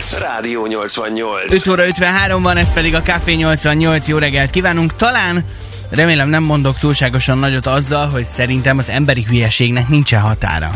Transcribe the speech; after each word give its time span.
perc. 0.00 0.18
Rádió 0.18 0.66
88. 0.66 1.54
5 1.54 1.66
óra 1.66 1.86
53 1.86 2.42
van, 2.42 2.56
ez 2.56 2.72
pedig 2.72 2.94
a 2.94 3.02
Café 3.02 3.34
88. 3.34 4.08
Jó 4.08 4.18
reggelt 4.18 4.50
kívánunk. 4.50 4.96
Talán 4.96 5.44
Remélem 5.90 6.28
nem 6.28 6.42
mondok 6.42 6.78
túlságosan 6.78 7.38
nagyot 7.38 7.66
azzal, 7.66 8.08
hogy 8.08 8.24
szerintem 8.24 8.78
az 8.78 8.88
emberi 8.88 9.24
hülyeségnek 9.28 9.88
nincsen 9.88 10.20
határa. 10.20 10.70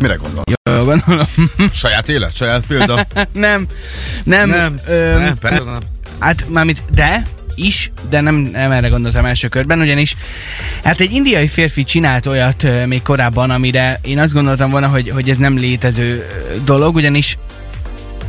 Mire 0.00 0.14
gondolsz? 0.14 0.52
Jó, 0.76 0.84
gondolom. 0.84 1.26
Saját 1.72 2.08
élet? 2.08 2.34
Saját 2.34 2.66
példa? 2.66 2.94
nem, 3.32 3.66
nem. 4.24 4.48
Nem, 4.48 4.74
öm, 4.86 5.22
nem, 5.22 5.38
persze 5.38 5.64
nem. 5.64 5.78
Hát 6.18 6.44
mármint, 6.48 6.82
de 6.94 7.22
is, 7.54 7.90
de 8.10 8.20
nem, 8.20 8.34
nem 8.34 8.70
erre 8.70 8.88
gondoltam 8.88 9.24
első 9.24 9.48
körben, 9.48 9.80
ugyanis 9.80 10.16
hát 10.84 11.00
egy 11.00 11.12
indiai 11.12 11.48
férfi 11.48 11.84
csinált 11.84 12.26
olyat 12.26 12.62
ö, 12.62 12.86
még 12.86 13.02
korábban, 13.02 13.50
amire 13.50 14.00
én 14.02 14.18
azt 14.18 14.32
gondoltam 14.32 14.70
volna, 14.70 14.88
hogy, 14.88 15.08
hogy 15.08 15.30
ez 15.30 15.36
nem 15.36 15.56
létező 15.56 16.26
dolog, 16.64 16.94
ugyanis 16.94 17.36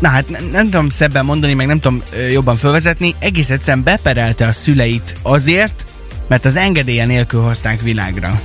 Na 0.01 0.09
hát 0.09 0.29
nem, 0.29 0.43
nem 0.51 0.63
tudom 0.63 0.89
szebben 0.89 1.25
mondani, 1.25 1.53
meg 1.53 1.67
nem 1.67 1.79
tudom 1.79 2.01
jobban 2.31 2.55
felvezetni, 2.55 3.15
egész 3.19 3.49
egyszerűen 3.49 3.83
beperelte 3.83 4.47
a 4.47 4.51
szüleit 4.51 5.15
azért, 5.21 5.83
mert 6.27 6.45
az 6.45 6.55
engedélye 6.55 7.05
nélkül 7.05 7.41
hozták 7.41 7.81
világra. 7.81 8.41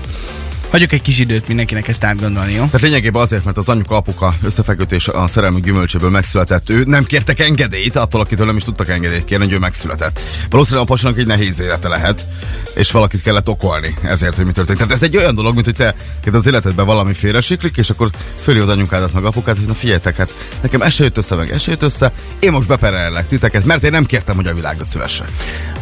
Hagyjuk 0.71 0.93
egy 0.93 1.03
kis 1.03 1.19
időt 1.19 1.49
mindenkinek 1.49 1.89
ezt 1.89 2.05
átgondolni, 2.05 2.53
jó? 2.53 2.65
Tehát 2.65 2.81
lényegében 2.81 3.23
azért, 3.23 3.45
mert 3.45 3.57
az 3.57 3.69
anyuka 3.69 3.97
apuka 3.97 4.35
összefekütés 4.43 5.09
a 5.09 5.27
szerelmi 5.27 5.61
gyümölcséből 5.61 6.11
megszületett. 6.11 6.71
Ő 6.71 6.83
nem 6.85 7.05
kértek 7.05 7.41
engedélyt, 7.41 7.97
attól, 7.97 8.21
akitől 8.21 8.47
nem 8.47 8.57
is 8.57 8.63
tudtak 8.65 8.89
engedélyt 8.89 9.25
kérni, 9.25 9.45
hogy 9.45 9.55
ő 9.55 9.59
megszületett. 9.59 10.21
Valószínűleg 10.51 10.85
a 10.85 10.89
pasinak 10.89 11.19
egy 11.19 11.27
nehéz 11.27 11.61
élete 11.61 11.89
lehet, 11.89 12.27
és 12.75 12.91
valakit 12.91 13.23
kellett 13.23 13.49
okolni 13.49 13.95
ezért, 14.03 14.37
hogy 14.37 14.47
mi 14.47 14.53
történt. 14.53 14.79
Tehát 14.79 14.93
ez 14.93 15.03
egy 15.03 15.17
olyan 15.17 15.35
dolog, 15.35 15.55
mint 15.55 15.65
hogy 15.65 15.75
te 15.75 15.95
az 16.33 16.47
életedben 16.47 16.87
valami 16.87 17.15
félresiklik, 17.15 17.77
és 17.77 17.91
akkor 17.91 18.11
az 18.47 18.69
anyukádat 18.69 19.13
meg 19.13 19.25
apukát, 19.25 19.57
hogy 19.57 19.67
na 19.67 19.75
figyeljetek, 19.75 20.17
hát 20.17 20.35
nekem 20.61 20.83
ez 20.83 20.93
se 20.93 21.05
jött 21.05 21.17
össze, 21.17 21.35
meg 21.35 21.51
ez 21.51 21.63
se 21.63 21.71
jött 21.71 21.83
össze, 21.83 22.13
én 22.39 22.53
most 22.53 22.69
beperellek 22.69 23.27
titeket, 23.27 23.65
mert 23.65 23.83
én 23.83 23.91
nem 23.91 24.05
kértem, 24.05 24.37
hogy 24.37 24.47
a 24.47 24.55
világra 24.55 24.85
szülessek. 24.85 25.29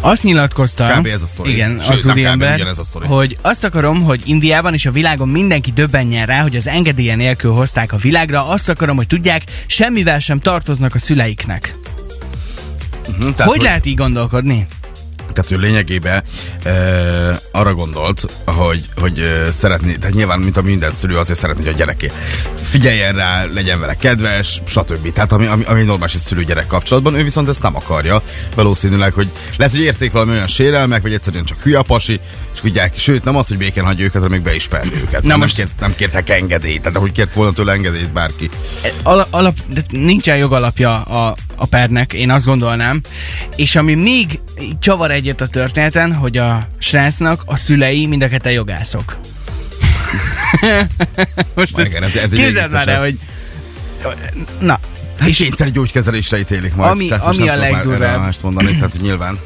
Azt 0.00 0.22
nyilatkozta, 0.22 0.90
Kb. 0.98 1.06
ez 1.06 1.22
a 1.22 1.26
sztori. 1.26 1.52
igen, 1.52 1.80
Sőt, 1.80 1.96
az 1.96 2.04
úriember, 2.04 2.74
hogy 3.02 3.38
azt 3.40 3.64
akarom, 3.64 4.02
hogy 4.02 4.20
Indiában 4.24 4.73
és 4.74 4.86
a 4.86 4.90
világon 4.90 5.28
mindenki 5.28 5.70
döbbenjen 5.70 6.26
rá, 6.26 6.42
hogy 6.42 6.56
az 6.56 6.66
engedélye 6.66 7.14
nélkül 7.14 7.52
hozták 7.52 7.92
a 7.92 7.96
világra, 7.96 8.48
azt 8.48 8.68
akarom, 8.68 8.96
hogy 8.96 9.06
tudják, 9.06 9.42
semmivel 9.66 10.18
sem 10.18 10.38
tartoznak 10.38 10.94
a 10.94 10.98
szüleiknek. 10.98 11.74
Tehát, 13.18 13.40
hogy, 13.40 13.46
hogy 13.46 13.62
lehet 13.62 13.86
így 13.86 13.96
gondolkodni? 13.96 14.66
Tehát 15.34 15.50
ő 15.50 15.56
lényegében 15.56 16.22
e, 16.62 16.70
arra 17.52 17.74
gondolt, 17.74 18.24
hogy, 18.44 18.80
hogy 18.96 19.18
e, 19.18 19.50
szeretné, 19.50 19.94
tehát 19.94 20.14
nyilván, 20.14 20.40
mint 20.40 20.56
a 20.56 20.62
minden 20.62 20.90
szülő, 20.90 21.16
azért 21.16 21.38
szeretné, 21.38 21.64
hogy 21.64 21.72
a 21.72 21.76
gyereké 21.76 22.10
figyeljen 22.62 23.14
rá, 23.14 23.44
legyen 23.54 23.80
vele 23.80 23.94
kedves, 23.96 24.62
stb. 24.66 25.12
Tehát 25.12 25.32
ami, 25.32 25.46
ami, 25.46 25.64
ami 25.64 25.82
normális 25.82 26.14
egy 26.14 26.20
szülő-gyerek 26.20 26.66
kapcsolatban, 26.66 27.14
ő 27.14 27.22
viszont 27.22 27.48
ezt 27.48 27.62
nem 27.62 27.76
akarja. 27.76 28.22
Valószínűleg, 28.54 29.12
hogy 29.12 29.28
lehet, 29.56 29.74
hogy 29.74 29.82
érték 29.82 30.12
valami 30.12 30.30
olyan 30.30 30.46
sérelmek, 30.46 31.02
vagy 31.02 31.12
egyszerűen 31.12 31.44
csak 31.44 31.60
hülye 31.62 31.82
pasi, 31.82 32.20
és 32.54 32.60
tudják, 32.60 32.98
sőt, 32.98 33.24
nem 33.24 33.36
az, 33.36 33.48
hogy 33.48 33.56
békén 33.56 33.84
hagyja 33.84 34.04
őket, 34.04 34.22
hanem 34.22 34.30
még 34.30 34.42
be 34.42 34.54
is 34.54 34.68
őket. 35.02 35.22
Na 35.22 35.28
nem, 35.28 35.38
most- 35.38 35.56
kért, 35.56 35.80
nem 35.80 35.94
kértek 35.94 36.30
engedélyt, 36.30 36.80
tehát 36.80 36.96
ahogy 36.96 37.12
kért 37.12 37.32
volna 37.32 37.52
tőle 37.52 37.72
engedélyt 37.72 38.12
bárki. 38.12 38.50
Al- 39.02 39.28
alap, 39.30 39.56
de 39.74 39.80
nincsen 39.90 40.36
jogalapja 40.36 41.02
a, 41.02 41.34
a 41.56 41.66
pernek, 41.66 42.12
én 42.12 42.30
azt 42.30 42.44
gondolnám. 42.44 43.00
És 43.56 43.76
ami 43.76 43.94
még 43.94 44.40
csavar 44.78 45.10
egyet 45.10 45.40
a 45.40 45.46
történeten, 45.46 46.14
hogy 46.14 46.36
a 46.36 46.66
srácnak 46.78 47.42
a 47.44 47.56
szülei 47.56 48.06
mind 48.06 48.22
a 48.22 48.28
ketten 48.28 48.52
jogászok. 48.52 49.16
Most 51.54 51.76
Ma 51.76 51.82
igen, 51.82 52.02
ez- 52.02 52.16
ez 52.16 52.30
képzeld 52.30 52.72
már 52.72 52.88
el, 52.88 53.00
hogy... 53.00 53.18
Na, 54.60 54.78
Hát 55.18 55.28
és 55.28 55.36
kényszer 55.36 55.70
gyógykezelésre 55.70 56.38
ítélik 56.38 56.74
majd. 56.74 56.90
Ami- 56.90 57.06
tehát 57.06 57.24
ami 57.24 57.42
a 57.42 57.44
már 57.44 57.58
legdurvább. 57.58 58.20
mást 58.20 58.42
mondani, 58.42 58.74
tehát 58.74 59.00
nyilván. 59.00 59.38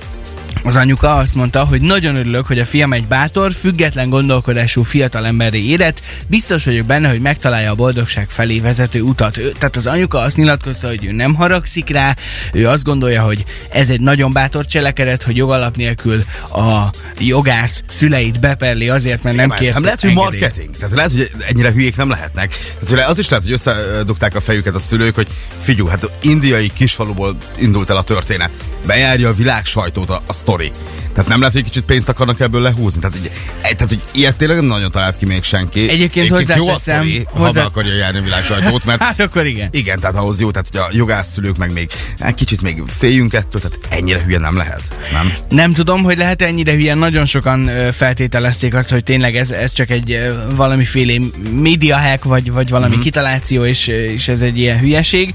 Az 0.68 0.76
anyuka 0.76 1.16
azt 1.16 1.34
mondta, 1.34 1.64
hogy 1.64 1.80
nagyon 1.80 2.16
örülök, 2.16 2.46
hogy 2.46 2.58
a 2.58 2.64
fiam 2.64 2.92
egy 2.92 3.06
bátor, 3.06 3.52
független 3.52 4.08
gondolkodású 4.08 4.82
fiatalemberré 4.82 5.62
érett. 5.62 6.02
Biztos 6.26 6.64
vagyok 6.64 6.86
benne, 6.86 7.08
hogy 7.08 7.20
megtalálja 7.20 7.70
a 7.70 7.74
boldogság 7.74 8.30
felé 8.30 8.60
vezető 8.60 9.00
utat. 9.00 9.38
Ő, 9.38 9.52
tehát 9.58 9.76
az 9.76 9.86
anyuka 9.86 10.18
azt 10.18 10.36
nyilatkozta, 10.36 10.88
hogy 10.88 11.04
ő 11.04 11.12
nem 11.12 11.34
haragszik 11.34 11.88
rá, 11.88 12.14
ő 12.52 12.68
azt 12.68 12.84
gondolja, 12.84 13.22
hogy 13.22 13.44
ez 13.70 13.90
egy 13.90 14.00
nagyon 14.00 14.32
bátor 14.32 14.66
cselekedet, 14.66 15.22
hogy 15.22 15.36
jogalap 15.36 15.76
nélkül 15.76 16.24
a 16.52 16.90
jogász 17.18 17.82
szüleit 17.86 18.40
beperli 18.40 18.88
azért, 18.88 19.22
mert 19.22 19.36
nem 19.36 19.50
kért 19.50 19.74
nem 19.74 19.84
lehet, 19.84 20.00
hogy 20.00 20.12
marketing. 20.12 20.76
Tehát 20.76 20.94
lehet, 20.94 21.10
hogy 21.10 21.30
ennyire 21.48 21.72
hülyék 21.72 21.96
nem 21.96 22.10
lehetnek. 22.10 22.54
Tehát 22.86 23.08
az 23.08 23.18
is 23.18 23.28
lehet, 23.28 23.44
hogy 23.44 23.54
összedugták 23.54 24.34
a 24.34 24.40
fejüket 24.40 24.74
a 24.74 24.78
szülők, 24.78 25.14
hogy 25.14 25.28
figyú, 25.60 25.86
hát 25.86 26.10
indiai 26.20 26.70
kisfaluból 26.74 27.36
indult 27.58 27.90
el 27.90 27.96
a 27.96 28.02
történet. 28.02 28.50
Bejárja 28.86 29.28
a 29.28 29.32
világ 29.32 29.64
sajtót 29.66 30.10
a, 30.10 30.22
a 30.26 30.32
sztori. 30.32 30.70
Tehát 31.12 31.28
nem 31.30 31.38
lehet, 31.38 31.54
hogy 31.54 31.62
egy 31.62 31.68
kicsit 31.68 31.84
pénzt 31.84 32.08
akarnak 32.08 32.40
ebből 32.40 32.60
lehúzni. 32.62 33.00
Tehát, 33.00 33.16
egy- 33.16 33.30
tehát 33.60 33.88
hogy 33.88 34.02
ilyet 34.12 34.36
tényleg 34.36 34.56
nem 34.56 34.66
nagyon 34.66 34.90
talált 34.90 35.16
ki 35.16 35.26
még 35.26 35.42
senki. 35.42 35.88
Egyébként 35.88 36.28
jó 36.28 36.34
a 36.34 36.38
hozzáteszem, 36.38 36.76
sztori, 37.02 37.22
ha 37.32 37.38
hozzá- 37.38 37.54
be 37.54 37.62
akarja 37.62 37.94
járni 37.94 38.18
a 38.18 38.22
világ 38.22 38.44
sajtót, 38.44 38.84
mert 38.84 39.02
Hát 39.08 39.20
akkor 39.20 39.46
igen. 39.46 39.68
igen, 39.72 40.00
tehát 40.00 40.16
ahhoz 40.16 40.40
jó, 40.40 40.50
tehát 40.50 40.68
hogy 40.72 40.80
a 40.80 40.88
jogászszülők 40.92 41.56
meg 41.56 41.72
még 41.72 41.90
hát 42.20 42.34
kicsit 42.34 42.62
még 42.62 42.82
féljünk 42.98 43.32
ettől, 43.34 43.60
tehát 43.60 43.78
ennyire 43.88 44.22
hülye 44.24 44.38
nem 44.38 44.56
lehet, 44.56 44.82
nem? 45.12 45.32
Nem 45.48 45.72
tudom, 45.72 46.02
hogy 46.02 46.18
lehet 46.18 46.42
ennyire 46.42 46.72
hülye. 46.72 46.94
Nagyon 46.94 47.24
sokan 47.24 47.70
feltételezték 47.92 48.74
azt, 48.74 48.90
hogy 48.90 49.04
tényleg 49.04 49.36
ez, 49.36 49.50
ez 49.50 49.72
csak 49.72 49.90
egy 49.90 50.32
valamiféle 50.54 51.18
media 51.52 51.98
hack, 51.98 52.24
vagy, 52.24 52.52
vagy 52.52 52.68
valami 52.68 52.92
mm-hmm. 52.94 53.02
kitaláció, 53.02 53.64
és, 53.64 53.86
és 53.86 54.28
ez 54.28 54.42
egy 54.42 54.58
ilyen 54.58 54.78
hülyeség. 54.78 55.34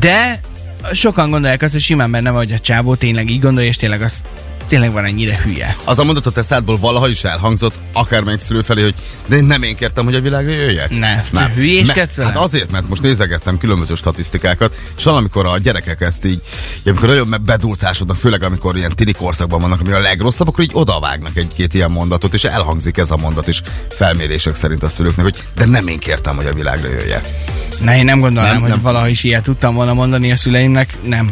De 0.00 0.40
sokan 0.92 1.30
gondolják 1.30 1.62
azt, 1.62 1.72
hogy 1.72 1.82
simán 1.82 2.10
benne 2.10 2.30
vagy 2.30 2.52
a 2.52 2.58
csávó 2.58 2.94
tényleg 2.94 3.30
így 3.30 3.40
gondolja, 3.40 3.68
és 3.68 3.76
tényleg 3.76 4.02
az 4.02 4.22
tényleg 4.68 4.92
van 4.92 5.04
ennyire 5.04 5.40
hülye. 5.44 5.76
Az 5.84 5.98
a 5.98 6.04
mondat 6.04 6.36
a 6.36 6.42
szádból 6.42 6.76
valaha 6.78 7.08
is 7.08 7.24
elhangzott, 7.24 7.74
akármelyik 7.92 8.40
szülő 8.40 8.62
felé, 8.62 8.82
hogy 8.82 8.94
de 9.26 9.36
én 9.36 9.44
nem 9.44 9.62
én 9.62 9.76
kértem, 9.76 10.04
hogy 10.04 10.14
a 10.14 10.20
világra 10.20 10.50
jöjjek. 10.50 10.98
Ne, 10.98 11.22
te 11.22 11.52
hülyéskedsz 11.54 12.18
Hát 12.18 12.36
azért, 12.36 12.70
mert 12.70 12.88
most 12.88 13.02
nézegettem 13.02 13.58
különböző 13.58 13.94
statisztikákat, 13.94 14.76
és 14.96 15.04
valamikor 15.04 15.46
a 15.46 15.58
gyerekek 15.58 16.00
ezt 16.00 16.24
így, 16.24 16.40
amikor 16.86 17.08
nagyon 17.08 17.34
bedulcásodnak, 17.44 18.16
főleg 18.16 18.42
amikor 18.42 18.76
ilyen 18.76 18.92
tini 18.94 19.12
korszakban 19.12 19.60
vannak, 19.60 19.80
ami 19.80 19.92
a 19.92 19.98
legrosszabb, 20.00 20.48
akkor 20.48 20.64
így 20.64 20.70
odavágnak 20.72 21.36
egy-két 21.36 21.74
ilyen 21.74 21.90
mondatot, 21.90 22.34
és 22.34 22.44
elhangzik 22.44 22.96
ez 22.96 23.10
a 23.10 23.16
mondat 23.16 23.48
is 23.48 23.62
felmérések 23.88 24.54
szerint 24.54 24.82
a 24.82 24.88
szülőknek, 24.88 25.24
hogy 25.24 25.36
de 25.56 25.64
nem 25.66 25.86
én 25.86 25.98
kértem, 25.98 26.36
hogy 26.36 26.46
a 26.46 26.52
világra 26.52 26.90
jöjjek. 26.90 27.28
Ne, 27.80 27.96
én 27.96 28.04
nem 28.04 28.20
gondolnám, 28.20 28.52
Nem, 28.52 28.60
hogy 28.60 28.70
nem. 28.70 28.80
valaha 28.80 29.08
is 29.08 29.24
ilyet 29.24 29.42
tudtam 29.42 29.74
volna 29.74 29.94
mondani 29.94 30.32
a 30.32 30.36
szüleimnek. 30.36 30.96
Nem. 31.02 31.30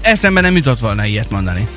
Eszembe 0.00 0.40
nem 0.40 0.56
jutott 0.56 0.78
volna 0.78 1.04
ilyet 1.04 1.30
mondani. 1.30 1.68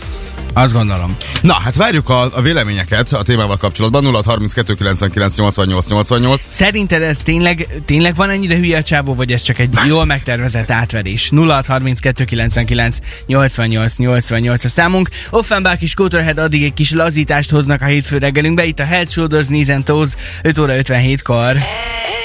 Azt 0.53 0.73
gondolom. 0.73 1.15
Na, 1.41 1.53
hát 1.53 1.75
várjuk 1.75 2.09
a, 2.09 2.37
a 2.37 2.41
véleményeket 2.41 3.11
a 3.13 3.21
témával 3.21 3.57
kapcsolatban. 3.57 4.03
0 4.03 4.21
32 4.25 4.73
99 4.73 5.35
88 5.35 5.89
88. 5.89 6.47
Szerinted 6.49 7.01
ez 7.01 7.17
tényleg, 7.17 7.67
tényleg 7.85 8.15
van 8.15 8.29
ennyire 8.29 8.57
hülye 8.57 8.77
a 8.77 8.83
csábó, 8.83 9.15
vagy 9.15 9.31
ez 9.31 9.41
csak 9.41 9.59
egy 9.59 9.69
jól 9.87 10.05
megtervezett 10.05 10.71
átverés? 10.71 11.29
0632 11.35 12.23
99 12.25 12.97
88 13.25 13.97
88 13.97 14.63
a 14.63 14.69
számunk. 14.69 15.09
Offenbach 15.29 15.83
és 15.83 15.93
Cotorhead 15.93 16.37
addig 16.37 16.63
egy 16.63 16.73
kis 16.73 16.91
lazítást 16.91 17.49
hoznak 17.49 17.81
a 17.81 17.85
hétfő 17.85 18.17
reggelünkbe. 18.17 18.65
Itt 18.65 18.79
a 18.79 18.85
Head 18.85 19.09
Shoulders, 19.09 19.47
Knees 19.47 19.69
and 19.69 19.83
Toes 19.83 20.09
5 20.41 20.57
óra 20.57 20.73
57-kor. 20.75 21.57
Ez 21.57 21.61
a 21.61 22.22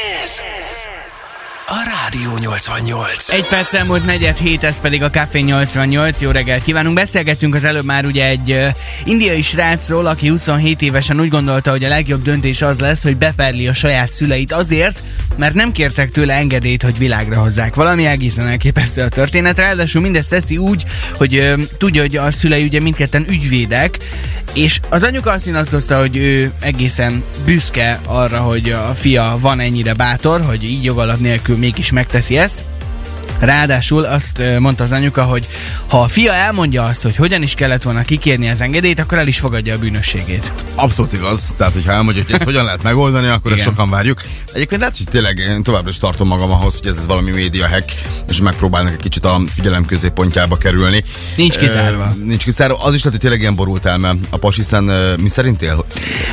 Rádió 2.13 2.37
88. 2.37 3.29
Egy 3.29 3.47
perc 3.47 3.75
elmúlt 3.75 4.05
negyed 4.05 4.37
hét, 4.37 4.65
ez 4.65 4.81
pedig 4.81 5.03
a 5.03 5.11
Café 5.11 5.41
88. 5.41 6.21
Jó 6.21 6.31
reggelt 6.31 6.65
kívánunk. 6.65 6.95
Beszélgettünk 6.95 7.55
az 7.55 7.65
előbb 7.65 7.85
már 7.85 8.05
ugye 8.05 8.27
egy 8.27 8.51
uh, 8.51 8.69
indiai 9.05 9.43
srácról, 9.43 10.07
aki 10.07 10.29
27 10.29 10.83
évesen 10.83 11.21
úgy 11.21 11.29
gondolta, 11.29 11.71
hogy 11.71 11.85
a 11.85 11.89
legjobb 11.89 12.23
döntés 12.23 12.63
az 12.63 12.81
lesz, 12.81 13.03
hogy 13.03 13.17
beperli 13.17 13.69
a 13.69 13.73
saját 13.73 14.11
szüleit 14.11 14.53
azért, 14.53 15.03
mert 15.37 15.55
nem 15.55 15.73
kértek 15.73 16.11
tőle 16.11 16.35
engedélyt, 16.35 16.83
hogy 16.83 16.99
világra 16.99 17.41
hozzák. 17.41 17.75
Valami 17.75 18.07
egészen 18.07 18.47
elképesztő 18.47 19.03
a 19.03 19.09
történet. 19.09 19.59
Ráadásul 19.59 20.03
mindezt 20.03 20.31
teszi 20.31 20.57
úgy, 20.57 20.85
hogy 21.17 21.37
uh, 21.37 21.63
tudja, 21.79 22.01
hogy 22.01 22.17
a 22.17 22.31
szülei 22.31 22.65
ugye 22.65 22.81
mindketten 22.81 23.25
ügyvédek, 23.29 23.99
és 24.55 24.81
az 24.89 25.03
anyuka 25.03 25.31
azt 25.31 25.45
nyilatkozta, 25.45 25.99
hogy 25.99 26.17
ő 26.17 26.53
egészen 26.61 27.23
büszke 27.45 28.01
arra, 28.07 28.39
hogy 28.39 28.71
a 28.71 28.95
fia 28.95 29.37
van 29.41 29.61
ennyire 29.61 29.95
bátor, 29.95 30.41
hogy 30.41 30.65
így 30.65 30.85
jogalap 30.85 31.19
nélkül 31.19 31.57
mégis 31.57 31.91
megteszi 31.99 32.37
ezt. 32.39 32.78
Ráadásul 33.39 34.05
azt 34.05 34.43
mondta 34.59 34.85
az 34.85 34.93
anyuka, 34.93 35.23
hogy 35.23 35.49
ha 35.89 36.01
a 36.03 36.09
fia 36.09 36.33
elmondja 36.33 36.83
azt, 36.83 37.03
hogy 37.03 37.17
hogyan 37.17 37.43
is 37.43 37.55
kellett 37.55 37.83
volna 37.83 38.03
kikérni 38.03 38.49
az 38.49 38.61
engedélyt, 38.61 39.01
akkor 39.01 39.19
el 39.19 39.27
is 39.27 39.39
fogadja 39.39 39.75
a 39.75 39.79
bűnösségét. 39.79 40.53
Abszolút 40.75 41.13
igaz. 41.13 41.55
Tehát, 41.57 41.73
hogyha 41.73 41.93
elmondja, 41.93 42.23
hogy 42.23 42.35
ezt 42.35 42.45
hogyan 42.45 42.65
lehet 42.65 42.83
megoldani, 42.83 43.27
akkor 43.27 43.51
ezt 43.51 43.61
Igen. 43.61 43.73
sokan 43.73 43.91
várjuk. 43.91 44.23
Egyébként 44.53 44.81
lehet, 44.81 44.97
hogy 44.97 45.07
tényleg 45.07 45.39
én 45.39 45.63
továbbra 45.63 45.89
is 45.89 45.99
tartom 45.99 46.29
magam 46.29 46.51
ahhoz, 46.51 46.79
hogy 46.79 46.89
ez, 46.89 46.97
ez 46.97 47.07
valami 47.07 47.31
média 47.31 47.69
hack, 47.69 47.93
és 48.29 48.41
megpróbálnak 48.41 48.93
egy 48.93 49.01
kicsit 49.01 49.25
a 49.25 49.41
figyelem 49.55 49.85
középpontjába 49.85 50.57
kerülni. 50.57 51.05
Nincs 51.37 51.57
kizárva. 51.57 52.13
Ö, 52.21 52.25
nincs 52.25 52.45
kizárva. 52.45 52.75
Az 52.77 52.95
is 52.95 53.05
lehet, 53.05 53.11
hogy 53.11 53.21
tényleg 53.21 53.41
ilyen 53.41 53.55
borult 53.55 53.87
elme 53.87 54.15
a 54.31 54.37
pas, 54.37 54.57
hiszen 54.57 54.89
ö, 54.89 55.15
mi 55.17 55.29
szerint 55.29 55.63
él? 55.63 55.85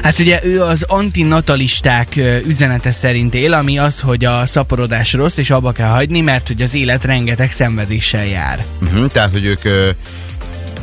Hát 0.03 0.19
ugye 0.19 0.39
ő 0.43 0.61
az 0.61 0.83
antinatalisták 0.87 2.19
üzenete 2.47 2.91
szerint 2.91 3.35
él, 3.35 3.53
ami 3.53 3.77
az, 3.77 3.99
hogy 3.99 4.25
a 4.25 4.45
szaporodás 4.45 5.13
rossz, 5.13 5.37
és 5.37 5.49
abba 5.49 5.71
kell 5.71 5.89
hagyni, 5.89 6.21
mert 6.21 6.47
hogy 6.47 6.61
az 6.61 6.75
élet 6.75 6.94
élet 6.95 7.17
rengeteg 7.17 7.51
szenvedéssel 7.51 8.25
jár. 8.25 8.65
Uh-huh, 8.81 9.07
tehát, 9.07 9.31
hogy 9.31 9.45
ők 9.45 9.63
ö, 9.63 9.89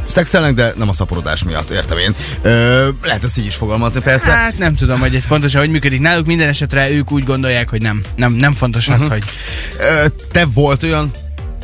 szexelnek, 0.06 0.55
de 0.55 0.73
nem 0.76 0.88
a 0.88 0.93
szaporodás 0.93 1.44
miatt, 1.44 1.70
értem 1.70 1.99
én. 1.99 2.14
Ö, 2.43 2.88
lehet 3.03 3.25
ezt 3.25 3.38
így 3.38 3.47
is 3.47 3.55
fogalmazni, 3.55 4.00
persze. 4.00 4.31
Hát 4.31 4.59
nem 4.59 4.75
tudom, 4.75 5.00
hogy 5.00 5.14
ez 5.14 5.26
pontosan 5.26 5.61
hogy 5.61 5.70
működik 5.70 6.00
náluk, 6.00 6.26
minden 6.26 6.49
esetre 6.49 6.91
ők 6.91 7.12
úgy 7.12 7.25
gondolják, 7.25 7.69
hogy 7.69 7.82
nem, 7.82 8.00
nem, 8.17 8.32
nem 8.32 8.55
fontos 8.55 8.88
az, 8.88 9.09
hogy 9.09 9.23
Ö, 9.79 10.06
te 10.32 10.44
volt 10.44 10.82
olyan 10.82 11.11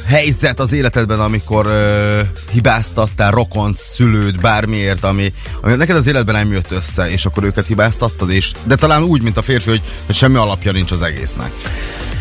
helyzet 0.07 0.61
az 0.61 0.73
életedben, 0.73 1.21
amikor 1.21 1.67
ö, 1.67 2.21
hibáztattál 2.51 3.31
rokont, 3.31 3.77
szülőd, 3.77 4.41
bármiért, 4.41 5.05
ami, 5.05 5.33
ami 5.61 5.75
neked 5.75 5.97
az 5.97 6.07
életben 6.07 6.35
nem 6.35 6.53
jött 6.53 6.71
össze, 6.71 7.11
és 7.11 7.27
akkor 7.27 7.45
őket 7.45 7.67
hibáztattad, 7.67 8.31
és, 8.31 8.53
de 8.65 8.75
talán 8.75 9.03
úgy, 9.03 9.23
mint 9.23 9.37
a 9.37 9.43
férfi, 9.43 9.71
hogy, 9.71 9.83
hogy 10.07 10.15
semmi 10.15 10.37
alapja 10.37 10.73
nincs 10.73 10.93
az 10.93 11.03
egésznek. 11.03 11.53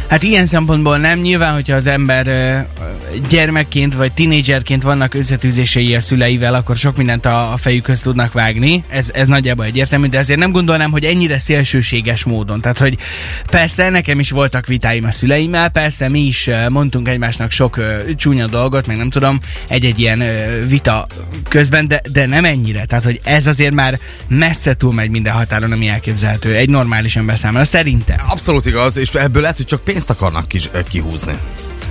Hát 0.08 0.24
ilyen 0.24 0.46
szempontból 0.46 0.98
nem. 0.98 1.20
Nyilván, 1.20 1.54
hogyha 1.54 1.76
az 1.76 1.88
ember 1.88 2.26
gyermekként 3.30 3.96
vagy 3.96 4.12
tinédzserként 4.12 4.84
vannak 4.84 5.14
összetűzései 5.14 5.96
a 5.96 6.02
szüleivel, 6.02 6.54
akkor 6.54 6.76
sok 6.76 6.98
mindent 6.98 7.26
a, 7.26 7.52
a 7.54 7.58
fejükhöz 7.58 8.02
tudnak 8.02 8.34
vágni. 8.34 8.84
Ez, 8.90 9.12
ez 9.14 9.28
nagyjából 9.28 9.66
egyértelmű, 9.66 10.08
de 10.08 10.20
azért 10.20 10.40
nem 10.40 10.52
gondolnám, 10.52 10.92
hogy 10.92 11.04
ennyire 11.04 11.40
szélsőséges 11.40 12.24
módon. 12.24 12.62
Tehát, 12.62 12.78
hogy 12.78 12.98
persze 13.52 13.90
nekem 13.90 14.20
is 14.20 14.32
voltak 14.32 14.66
vitáim 14.66 15.06
a 15.06 15.12
szüleimmel, 15.12 15.70
persze 15.70 16.10
mi 16.10 16.20
is 16.20 16.50
mondtunk 16.70 17.08
egymásnak 17.08 17.52
sok 17.52 17.78
ö, 17.78 17.98
csúnya 18.16 18.48
dolgot, 18.48 18.88
meg 18.88 18.98
nem 18.98 19.10
tudom, 19.10 19.40
egy-egy 19.68 20.00
ilyen 20.00 20.24
vita 20.68 21.08
közben, 21.50 21.88
de, 21.88 22.02
de 22.12 22.26
nem 22.26 22.46
ennyire. 22.46 22.86
Tehát, 22.86 23.04
hogy 23.04 23.20
ez 23.24 23.48
azért 23.48 23.74
már 23.74 24.00
messze 24.28 24.74
túlmegy 24.74 25.10
minden 25.10 25.34
határon, 25.34 25.72
ami 25.72 25.88
elképzelhető. 25.88 26.56
Egy 26.56 26.70
normális 26.70 27.16
ember 27.16 27.38
számára, 27.38 27.66
szerintem. 27.66 28.18
Abszolút 28.28 28.66
igaz, 28.66 28.98
és 28.98 29.14
ebből 29.14 29.42
lehet, 29.42 29.58
hogy 29.58 29.66
csak 29.66 29.84
pénzt 29.98 30.10
akarnak 30.10 30.48
kis, 30.48 30.70
kihúzni. 30.90 31.40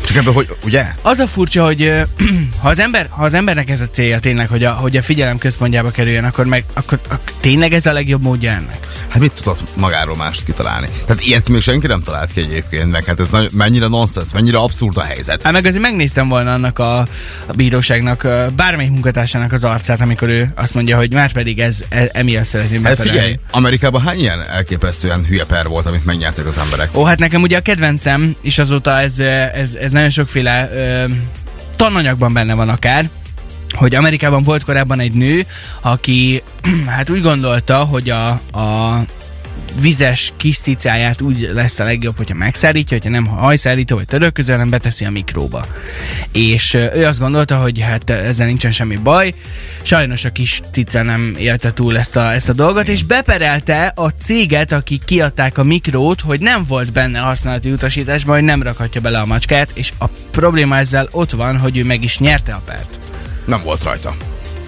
Csak 0.04 0.16
ebből, 0.16 0.32
hogy 0.32 0.56
ugye? 0.64 0.86
Az 1.02 1.18
a 1.18 1.26
furcsa, 1.26 1.64
hogy 1.64 1.92
ha 2.62 2.68
az, 2.68 2.78
ember, 2.78 3.06
ha 3.10 3.24
az 3.24 3.34
embernek 3.34 3.70
ez 3.70 3.80
a 3.80 3.88
célja 3.90 4.18
tényleg, 4.18 4.48
hogy 4.48 4.64
a, 4.64 4.72
hogy 4.72 4.96
a 4.96 5.02
figyelem 5.02 5.38
központjába 5.38 5.90
kerüljön, 5.90 6.24
akkor 6.24 6.46
meg 6.46 6.64
akkor, 6.72 7.00
akkor 7.04 7.32
tényleg 7.40 7.72
ez 7.72 7.86
a 7.86 7.92
legjobb 7.92 8.22
módja 8.22 8.50
ennek? 8.50 8.86
Hát 9.08 9.20
mit 9.20 9.32
tudott 9.32 9.76
magáról 9.76 10.16
mást 10.16 10.44
kitalálni? 10.44 10.88
Tehát 11.06 11.22
ilyet 11.22 11.48
még 11.48 11.60
senki 11.60 11.86
nem 11.86 12.02
talált 12.02 12.32
ki 12.32 12.40
egyébként, 12.40 12.90
meg 12.90 13.04
hát 13.04 13.20
ez 13.20 13.28
nagy, 13.28 13.48
mennyire 13.52 13.86
nonsens, 13.86 14.32
mennyire 14.32 14.58
abszurd 14.58 14.96
a 14.96 15.02
helyzet. 15.02 15.42
Hát 15.42 15.52
meg 15.52 15.66
azért 15.66 15.82
megnéztem 15.82 16.28
volna 16.28 16.52
annak 16.52 16.78
a, 16.78 16.98
a 17.46 17.52
bíróságnak, 17.56 18.28
bármelyik 18.56 18.90
munkatársának 18.90 19.52
az 19.52 19.64
arcát, 19.64 20.00
amikor 20.00 20.28
ő 20.28 20.52
azt 20.54 20.74
mondja, 20.74 20.96
hogy 20.96 21.12
már 21.12 21.32
pedig 21.32 21.58
ez, 21.58 21.84
ez 21.88 22.08
emiatt 22.12 22.44
szeretném 22.44 22.84
Hát 22.84 23.00
figyelj, 23.00 23.38
Amerikában 23.50 24.02
hány 24.02 24.18
ilyen 24.18 24.42
elképesztően 24.42 25.24
hülye 25.24 25.44
per 25.44 25.66
volt, 25.66 25.86
amit 25.86 26.04
megnyertek 26.04 26.46
az 26.46 26.58
emberek? 26.58 26.96
Ó, 26.96 27.04
hát 27.04 27.18
nekem 27.18 27.42
ugye 27.42 27.56
a 27.56 27.60
kedvencem, 27.60 28.36
és 28.40 28.58
azóta 28.58 29.00
ez, 29.00 29.18
ö, 29.18 29.24
ez, 29.24 29.74
ez 29.86 29.92
nagyon 29.92 30.10
sokféle 30.10 30.70
ö, 30.72 31.04
tananyagban 31.76 32.32
benne 32.32 32.54
van 32.54 32.68
akár, 32.68 33.08
hogy 33.72 33.94
Amerikában 33.94 34.42
volt 34.42 34.64
korábban 34.64 35.00
egy 35.00 35.12
nő, 35.12 35.46
aki 35.80 36.42
hát 36.96 37.10
úgy 37.10 37.22
gondolta, 37.22 37.76
hogy 37.76 38.10
a, 38.10 38.28
a 38.58 38.96
vizes 39.80 40.32
kis 40.36 40.58
cicáját 40.58 41.20
úgy 41.20 41.48
lesz 41.52 41.78
a 41.78 41.84
legjobb, 41.84 42.16
hogyha 42.16 42.34
megszárítja, 42.34 42.96
hogyha 42.96 43.12
nem 43.12 43.26
hajszárító 43.26 43.96
vagy 43.96 44.06
törölköző, 44.06 44.52
hanem 44.52 44.70
beteszi 44.70 45.04
a 45.04 45.10
mikróba. 45.10 45.66
És 46.32 46.74
ő 46.74 47.04
azt 47.04 47.18
gondolta, 47.18 47.56
hogy 47.56 47.80
hát 47.80 48.10
ezzel 48.10 48.46
nincsen 48.46 48.70
semmi 48.70 48.96
baj. 48.96 49.34
Sajnos 49.82 50.24
a 50.24 50.30
kis 50.30 50.60
cica 50.72 51.02
nem 51.02 51.34
élte 51.38 51.72
túl 51.72 51.98
ezt 51.98 52.16
a, 52.16 52.32
ezt 52.32 52.48
a 52.48 52.52
dolgot, 52.52 52.88
és 52.88 53.02
beperelte 53.02 53.92
a 53.94 54.08
céget, 54.08 54.72
akik 54.72 55.04
kiadták 55.04 55.58
a 55.58 55.62
mikrót, 55.62 56.20
hogy 56.20 56.40
nem 56.40 56.64
volt 56.68 56.92
benne 56.92 57.18
használati 57.18 57.70
utasításban, 57.70 58.34
hogy 58.34 58.44
nem 58.44 58.62
rakhatja 58.62 59.00
bele 59.00 59.18
a 59.18 59.26
macskát, 59.26 59.70
és 59.74 59.92
a 59.98 60.06
probléma 60.30 60.76
ezzel 60.76 61.08
ott 61.10 61.30
van, 61.30 61.58
hogy 61.58 61.78
ő 61.78 61.84
meg 61.84 62.04
is 62.04 62.18
nyerte 62.18 62.52
a 62.52 62.62
pert. 62.64 62.98
Nem 63.44 63.62
volt 63.62 63.82
rajta. 63.82 64.16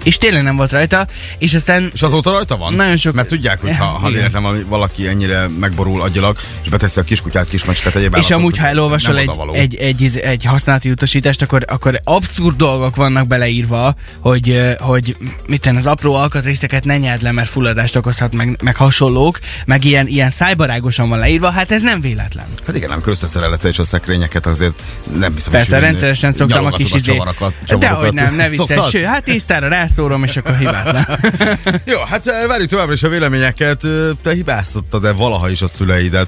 És 0.03 0.17
tényleg 0.17 0.43
nem 0.43 0.55
volt 0.55 0.71
rajta, 0.71 1.07
és 1.37 1.53
aztán 1.53 1.89
És 1.93 2.01
azóta 2.01 2.31
rajta 2.31 2.57
van? 2.57 2.73
Nagyon 2.73 2.97
sok- 2.97 3.13
Mert 3.13 3.27
tudják, 3.27 3.61
hogy 3.61 3.75
ha, 3.75 3.85
ha 3.85 4.09
véletlen 4.09 4.65
valaki 4.67 5.07
ennyire 5.07 5.45
megborul 5.59 6.01
agyilag, 6.01 6.37
és 6.63 6.69
beteszi 6.69 6.99
a 6.99 7.03
kiskutyát, 7.03 7.49
kismacskát 7.49 7.95
egyéb 7.95 8.15
És 8.15 8.31
amúgy, 8.31 8.57
ha 8.57 8.67
elolvasol 8.67 9.17
egy, 9.17 9.29
egy, 9.51 9.75
egy, 9.75 10.17
egy 10.17 10.45
használati 10.45 10.91
utasítást, 10.91 11.41
akkor, 11.41 11.65
akkor 11.67 11.99
abszurd 12.03 12.55
dolgok 12.55 12.95
vannak 12.95 13.27
beleírva, 13.27 13.95
hogy, 14.19 14.75
hogy 14.79 15.17
miten 15.47 15.75
az 15.75 15.85
apró 15.85 16.13
alkatrészeket 16.13 16.85
ne 16.85 16.97
nyerd 16.97 17.21
le, 17.21 17.31
mert 17.31 17.49
fulladást 17.49 17.95
okozhat, 17.95 18.35
meg, 18.35 18.59
meg 18.63 18.75
hasonlók, 18.75 19.39
meg 19.65 19.85
ilyen, 19.85 20.07
ilyen 20.07 20.29
szájbarágosan 20.29 21.09
van 21.09 21.19
leírva, 21.19 21.49
hát 21.49 21.71
ez 21.71 21.81
nem 21.81 22.01
véletlen. 22.01 22.45
Hát 22.65 22.75
igen, 22.75 22.89
amikor 22.89 23.11
összeszerelete 23.11 23.67
és 23.67 23.79
a 23.79 23.83
szekrényeket 23.85 24.45
azért 24.45 24.81
nem 25.19 25.33
hiszem, 25.33 25.51
Persze, 25.51 25.75
hogy 25.75 25.83
rendszeresen 25.83 26.31
szoktam 26.31 26.65
a 26.65 26.69
kis 26.69 26.93
izé... 26.93 27.11
csavarakat, 27.11 27.53
Dehogy 27.79 28.13
nem, 28.13 28.35
ne 28.35 28.49
vicces. 28.57 28.95
Hát 28.95 29.23
tisztára 29.23 29.67
rászórom, 29.89 30.23
és 30.23 30.37
akkor 30.37 30.57
hibátlan. 30.57 31.05
Jó, 31.93 31.97
hát 32.09 32.27
eh, 32.27 32.47
várjuk 32.47 32.69
továbbra 32.69 32.93
is 32.93 33.03
a 33.03 33.09
véleményeket. 33.09 33.85
Eh, 33.85 33.91
Te 34.21 34.33
hibáztattad-e 34.33 35.11
valaha 35.11 35.49
is 35.49 35.61
a 35.61 35.67
szüleidet? 35.67 36.27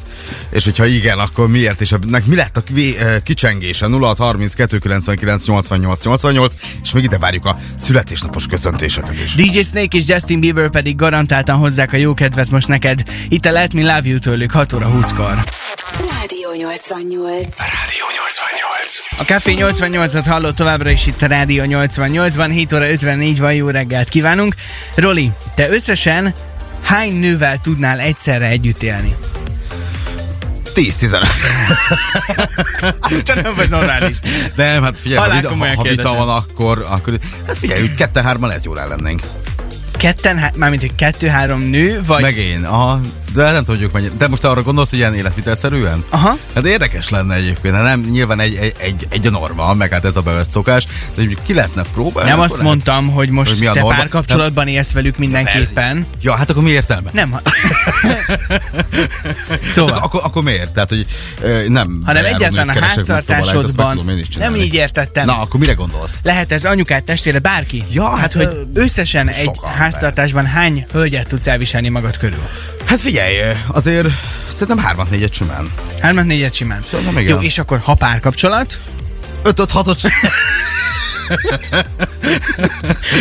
És 0.49 0.63
hogyha 0.63 0.85
igen, 0.85 1.19
akkor 1.19 1.47
miért? 1.47 1.81
És 1.81 1.91
ennek 1.91 2.25
mi 2.25 2.35
lett 2.35 2.57
a 2.57 2.63
eh, 2.75 3.19
kicsengése? 3.23 3.87
0632 3.87 4.77
99 4.77 5.47
88 5.47 6.03
88 6.03 6.53
és 6.81 6.91
még 6.91 7.03
ide 7.03 7.17
várjuk 7.17 7.45
a 7.45 7.57
születésnapos 7.79 8.47
köszöntéseket 8.47 9.19
is. 9.19 9.35
DJ 9.35 9.61
Snake 9.61 9.97
és 9.97 10.07
Justin 10.07 10.39
Bieber 10.39 10.69
pedig 10.69 10.95
garantáltan 10.95 11.55
hozzák 11.55 11.93
a 11.93 11.97
jó 11.97 12.13
kedvet 12.13 12.49
most 12.49 12.67
neked. 12.67 13.03
Itt 13.29 13.45
a 13.45 13.51
Let 13.51 13.73
Me 13.73 13.81
Love 13.81 14.01
You 14.03 14.19
tőlük 14.19 14.51
6 14.51 14.73
óra 14.73 14.91
20-kor. 14.99 15.43
Rádió 15.99 16.40
88. 16.57 17.57
Rádió 17.57 18.05
88. 18.15 18.99
A 19.17 19.23
Café 19.23 19.55
88-at 19.57 20.25
hallott 20.27 20.55
továbbra 20.55 20.89
is 20.89 21.05
itt 21.05 21.21
a 21.21 21.27
Rádió 21.27 21.63
88-ban, 21.67 22.49
7 22.51 22.73
óra 22.73 22.89
54 22.89 23.39
van, 23.39 23.53
jó 23.53 23.69
reggelt 23.69 24.09
kívánunk. 24.09 24.55
Roli, 24.95 25.31
te 25.55 25.69
összesen 25.69 26.33
hány 26.83 27.13
nővel 27.13 27.57
tudnál 27.57 27.99
egyszerre 27.99 28.45
együtt 28.45 28.83
élni? 28.83 29.15
10-15. 30.75 31.27
Te 33.23 33.41
nem 33.41 33.53
vagy 33.55 33.69
normális. 33.69 34.17
Nem, 34.55 34.83
hát 34.83 34.97
figyelj, 34.97 35.29
ha, 35.29 35.35
vita, 35.35 35.55
ha 35.75 35.83
vita 35.83 36.15
van, 36.15 36.29
akkor, 36.29 36.85
akkor 36.89 37.19
hát 37.47 37.57
figyelj, 37.57 37.81
úgy 37.81 37.93
ketten-hárman 37.93 38.47
lehet 38.47 38.65
jól 38.65 38.79
ellennénk. 38.79 39.21
Ketten, 40.01 40.37
há- 40.37 40.55
mármint 40.55 40.81
hogy 40.81 40.95
kettő-három 40.95 41.61
nő, 41.61 41.99
vagy... 42.07 42.21
Meg 42.21 42.37
én, 42.37 42.63
aha, 42.63 42.99
de 43.33 43.51
nem 43.51 43.63
tudjuk 43.63 43.91
mennyi. 43.91 44.07
De 44.17 44.27
most 44.27 44.43
arra 44.43 44.61
gondolsz, 44.61 44.89
hogy 44.89 44.99
ilyen 44.99 45.15
életvitelszerűen? 45.15 46.03
Aha. 46.09 46.33
Hát 46.55 46.65
érdekes 46.65 47.09
lenne 47.09 47.35
egyébként, 47.35 47.75
hát 47.75 47.83
nem, 47.83 47.99
nyilván 47.99 48.39
egy, 48.39 48.55
egy, 48.55 48.73
egy, 48.77 49.07
egy 49.09 49.27
a 49.27 49.29
norma, 49.29 49.73
meg 49.73 49.91
hát 49.91 50.05
ez 50.05 50.15
a 50.15 50.21
bevett 50.21 50.49
szokás, 50.51 50.85
de 50.85 51.21
hogy 51.23 51.37
ki 51.43 51.53
lehetne 51.53 51.81
próbálni. 51.93 52.29
Nem 52.29 52.39
azt 52.39 52.49
lehet. 52.49 52.65
mondtam, 52.65 53.09
hogy 53.09 53.29
most 53.29 53.49
Hogy 53.51 53.59
mi 53.59 53.65
a 53.65 53.71
te 53.73 53.79
norma? 53.79 53.97
párkapcsolatban 53.97 54.67
élsz 54.67 54.91
velük 54.91 55.17
mindenképpen. 55.17 56.05
Ja, 56.21 56.35
hát 56.35 56.49
akkor 56.49 56.63
mi 56.63 56.69
értelme? 56.69 57.09
Nem. 57.13 57.31
ha- 57.31 57.41
Hát 59.49 59.63
szóval, 59.75 59.97
akkor, 59.97 60.21
akkor 60.23 60.43
miért? 60.43 60.73
Tehát, 60.73 60.89
hogy 60.89 61.05
nem. 61.67 62.01
hanem 62.05 62.25
egyáltalán 62.25 62.69
a 62.69 62.73
szóval 62.73 62.89
háztartásodban 62.89 64.17
is 64.19 64.27
nem 64.27 64.55
így 64.55 64.73
értettem. 64.73 65.25
Na, 65.25 65.39
akkor 65.39 65.59
mire 65.59 65.73
gondolsz? 65.73 66.19
Lehet 66.23 66.51
ez 66.51 66.65
anyukát, 66.65 67.03
testvére, 67.03 67.39
bárki? 67.39 67.83
Ja, 67.91 68.09
hát, 68.09 68.19
hát 68.19 68.33
hogy 68.33 68.67
összesen 68.73 69.27
egy 69.27 69.43
sokan, 69.43 69.71
háztartásban 69.91 70.45
hány 70.45 70.85
hölgyet 70.91 71.27
tudsz 71.27 71.47
elviselni 71.47 71.89
magad 71.89 72.17
körül? 72.17 72.47
Hát 72.85 72.99
figyelj, 72.99 73.35
azért 73.67 74.07
szerintem 74.49 74.85
hármat 74.85 75.09
négyet 75.09 75.33
simán. 75.33 75.71
Hármat, 75.99 76.25
négyet 76.25 76.53
simán. 76.53 76.81
Szerintem 76.83 77.17
igen. 77.17 77.35
Jó, 77.35 77.41
és 77.41 77.57
akkor 77.57 77.79
ha 77.79 77.93
párkapcsolat, 77.93 78.79
Ötöt, 79.43 79.71
hatot 79.71 79.99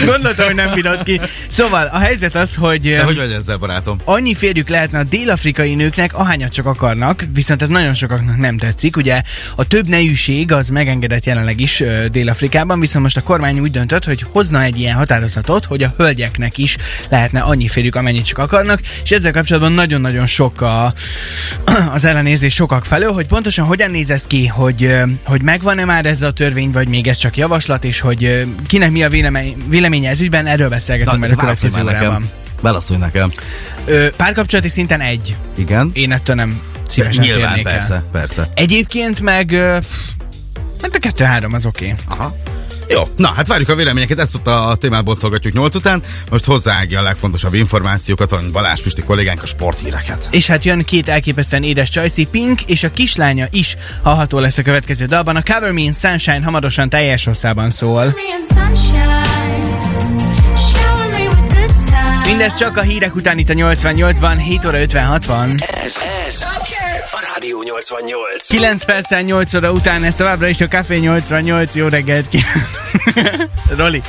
gondoltam, 0.07 0.47
hogy 0.47 0.55
nem 0.55 0.75
bírod 0.75 1.02
ki. 1.02 1.21
Szóval 1.49 1.87
a 1.87 1.99
helyzet 1.99 2.35
az, 2.35 2.55
hogy... 2.55 2.81
De 2.81 3.02
hogy 3.02 3.17
vagy 3.17 3.33
ezzel, 3.33 3.57
barátom? 3.57 3.99
annyi 4.05 4.35
férjük 4.35 4.69
lehetne 4.69 4.99
a 4.99 5.02
dél-afrikai 5.02 5.75
nőknek, 5.75 6.14
ahányat 6.14 6.52
csak 6.52 6.67
akarnak, 6.67 7.25
viszont 7.35 7.62
ez 7.62 7.69
nagyon 7.69 7.95
sokaknak 7.95 8.37
nem 8.37 8.57
tetszik. 8.57 8.97
Ugye 8.97 9.23
a 9.57 9.67
több 9.67 9.87
nejűség 9.88 10.52
az 10.52 10.69
megengedett 10.69 11.25
jelenleg 11.25 11.61
is 11.61 11.83
Dél-Afrikában, 12.11 12.81
viszont 12.81 13.05
most 13.05 13.17
a 13.17 13.23
kormány 13.23 13.59
úgy 13.59 13.71
döntött, 13.71 14.05
hogy 14.05 14.25
hozna 14.31 14.62
egy 14.62 14.79
ilyen 14.79 14.95
határozatot, 14.97 15.64
hogy 15.64 15.83
a 15.83 15.95
hölgyeknek 15.97 16.59
is 16.59 16.76
lehetne 17.09 17.40
annyi 17.40 17.69
férjük, 17.69 17.95
amennyit 17.95 18.26
csak 18.26 18.38
akarnak, 18.38 18.81
és 19.02 19.11
ezzel 19.11 19.33
kapcsolatban 19.33 19.73
nagyon-nagyon 19.73 20.26
sok 20.26 20.61
a, 20.61 20.93
az 21.95 22.05
ellenézés 22.05 22.55
sokak 22.55 22.85
felől, 22.85 23.12
hogy 23.12 23.26
pontosan 23.26 23.64
hogyan 23.64 23.90
néz 23.90 24.11
ez 24.11 24.25
ki, 24.25 24.47
hogy, 24.47 24.95
hogy 25.25 25.43
megvan-e 25.43 25.85
már 25.85 26.07
ez 26.07 26.23
a 26.23 26.31
törvény, 26.31 26.71
vagy 26.71 26.88
még 26.88 27.07
ez 27.07 27.17
csak 27.17 27.37
javaslat, 27.37 27.85
és 27.85 28.00
hogy 28.00 28.47
kinek 28.66 28.90
mi 28.90 29.02
a 29.02 29.09
vélemény, 29.09 29.57
véleménye 29.69 30.11
ez 30.11 30.21
ügyben, 30.21 30.47
erről 30.47 30.69
beszélgetünk 30.69 31.19
majd 31.19 31.33
a 31.33 31.37
következő 31.37 31.83
órában. 31.83 32.30
Válaszolj 32.61 32.99
nekem. 33.00 33.33
Ö, 33.85 34.07
párkapcsolati 34.16 34.69
szinten 34.69 35.00
egy. 35.00 35.37
Igen? 35.57 35.90
Én 35.92 36.12
ettől 36.12 36.37
nem 36.37 36.61
szívesen 36.87 37.25
Nyilván, 37.25 37.47
térnék 37.47 37.64
persze, 37.64 37.95
el. 37.95 38.04
persze. 38.12 38.49
Egyébként 38.54 39.21
meg... 39.21 39.47
pff, 39.47 39.87
Hát 40.83 40.95
a 40.95 40.99
kettő-három 40.99 41.52
az 41.52 41.66
oké. 41.66 41.85
Okay. 41.85 42.16
Aha. 42.19 42.37
Jó, 42.92 43.02
na 43.16 43.32
hát 43.37 43.47
várjuk 43.47 43.68
a 43.68 43.75
véleményeket, 43.75 44.18
ezt 44.18 44.35
ott 44.35 44.47
a 44.47 44.76
témából 44.80 45.14
szolgatjuk 45.14 45.54
8 45.54 45.75
után. 45.75 46.02
Most 46.30 46.44
hozzáágja 46.44 47.00
a 47.00 47.02
legfontosabb 47.02 47.54
információkat, 47.54 48.30
valamint 48.30 48.54
Balázs 48.54 48.80
Pisti 48.80 49.02
kollégánk 49.02 49.42
a 49.42 49.47
sporthíreket. 49.47 50.28
És 50.30 50.47
hát 50.47 50.64
jön 50.64 50.85
két 50.85 51.09
elképesztően 51.09 51.62
édes 51.62 51.88
Csajci 51.88 52.26
Pink, 52.26 52.62
és 52.62 52.85
a 52.85 52.90
kislánya 52.90 53.47
is 53.50 53.76
hallható 54.02 54.38
lesz 54.38 54.59
a 54.59 54.62
következő 54.62 55.06
dalban. 55.06 55.37
A 55.37 55.42
Cover 55.42 55.73
Me 55.73 55.80
in 55.80 55.92
Sunshine 55.92 56.42
hamarosan 56.42 56.88
teljes 56.88 57.25
hosszában 57.25 57.70
szól. 57.70 58.14
Mindez 62.26 62.54
csak 62.54 62.76
a 62.76 62.82
hírek 62.82 63.14
után 63.14 63.38
itt 63.38 63.49
a 63.49 63.54
88-ban, 63.54 64.40
7 64.44 64.64
óra 64.64 64.80
56 64.80 65.26
van. 65.26 65.54
Ez, 65.85 65.94
ez 66.26 66.42
a 66.42 66.70
Rádió 67.40 67.62
88. 67.62 68.47
9 68.47 68.85
perccel 68.85 69.20
8 69.20 69.54
óra 69.54 69.73
után, 69.73 70.04
ez 70.04 70.16
továbbra 70.16 70.49
is 70.49 70.61
a 70.61 70.68
Café 70.68 70.97
88, 70.99 71.75
jó 71.75 71.88
reggelt 71.88 72.28
ki. 72.28 72.38
Roli, 73.76 74.02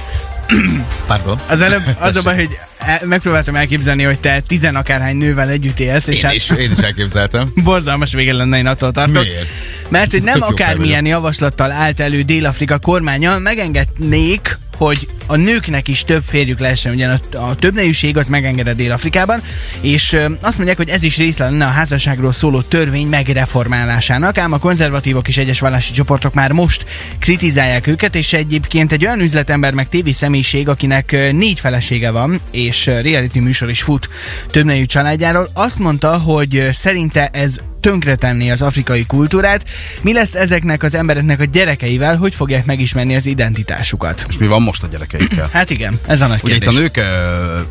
Pardon? 1.08 1.40
az 1.48 1.62
előbb 1.62 1.84
az 2.00 2.16
a 2.16 2.22
baj, 2.22 2.36
hogy 2.36 2.58
el- 2.78 3.02
megpróbáltam 3.06 3.56
elképzelni, 3.56 4.04
hogy 4.04 4.20
te 4.20 4.40
tizen 4.48 4.76
akárhány 4.76 5.16
nővel 5.18 5.50
együtt 5.50 5.80
élsz, 5.80 6.08
és 6.08 6.18
Én 6.18 6.24
hát 6.24 6.34
is, 6.34 6.50
én 6.50 6.72
is 6.72 6.78
elképzeltem. 6.78 7.52
borzalmas 7.64 8.14
vége 8.14 8.34
lenne, 8.34 8.58
én 8.58 8.68
attól 8.68 8.92
tartok. 8.92 9.24
Miért? 9.24 9.48
Mert 9.90 10.12
hogy 10.12 10.24
nem 10.24 10.34
Tök 10.34 10.44
akármilyen 10.44 11.06
javaslattal 11.06 11.72
állt 11.72 12.00
elő 12.00 12.22
Dél-Afrika 12.22 12.80
kormánya, 12.80 13.38
megengednék, 13.38 14.58
hogy 14.86 15.08
a 15.28 15.36
nőknek 15.36 15.88
is 15.88 16.04
több 16.04 16.24
férjük 16.28 16.60
lehessen, 16.60 16.94
ugyan 16.94 17.20
a, 17.32 17.38
a 17.38 17.56
többnejűség 17.56 18.18
az 18.18 18.28
megengedett 18.28 18.76
Dél-Afrikában, 18.76 19.42
és 19.82 20.14
ö, 20.14 20.26
azt 20.42 20.58
mondják, 20.58 20.78
hogy 20.78 20.90
ez 20.90 21.04
is 21.04 21.18
része 21.18 21.44
lenne 21.44 21.66
a 21.66 21.70
házasságról 21.70 22.32
szóló 22.32 22.62
törvény 22.62 23.08
megreformálásának, 23.08 24.38
ám 24.38 24.52
a 24.52 24.58
konzervatívok 24.58 25.28
és 25.28 25.38
egyes 25.38 25.60
vallási 25.60 25.94
csoportok 25.94 26.34
már 26.34 26.52
most 26.52 26.86
kritizálják 27.20 27.88
őket, 27.88 28.16
és 28.16 28.34
egyébként 28.34 28.92
egy 28.92 29.06
olyan 29.06 29.20
üzletember 29.20 29.74
meg 29.74 29.90
tévi 29.90 30.14
személyiség, 30.14 30.68
akinek 30.68 31.12
négy 31.32 31.60
felesége 31.60 32.12
van, 32.12 32.40
és 32.52 32.86
reality 32.86 33.40
műsor 33.40 33.70
is 33.70 33.82
fut 33.82 34.10
többnejű 34.48 34.86
családjáról, 34.86 35.48
azt 35.54 35.80
mondta, 35.80 36.18
hogy 36.18 36.70
szerinte 36.72 37.28
ez 37.28 37.62
tönkretenni 37.82 38.52
az 38.52 38.62
afrikai 38.62 39.06
kultúrát. 39.06 39.66
Mi 40.02 40.14
lesz 40.14 40.36
ezeknek 40.36 40.84
az 40.84 40.96
embereknek 40.96 41.40
a 41.40 41.44
gyerekeivel, 41.44 42.18
hogy 42.18 42.36
fogják 42.36 42.66
megismerni 42.66 43.16
az 43.16 43.26
identitásukat? 43.26 44.26
És 44.30 44.38
mi 44.38 44.48
van 44.48 44.62
most 44.62 44.84
a 44.84 44.88
gyerekeikkel? 44.88 45.50
Hát 45.52 45.70
igen, 45.70 46.00
ez 46.08 46.22
a 46.22 46.28
nagy 46.28 46.40
Ugye 46.44 46.56
itt 46.56 46.62
kérdés. 46.62 46.78
a 46.78 46.82
nők 46.82 47.00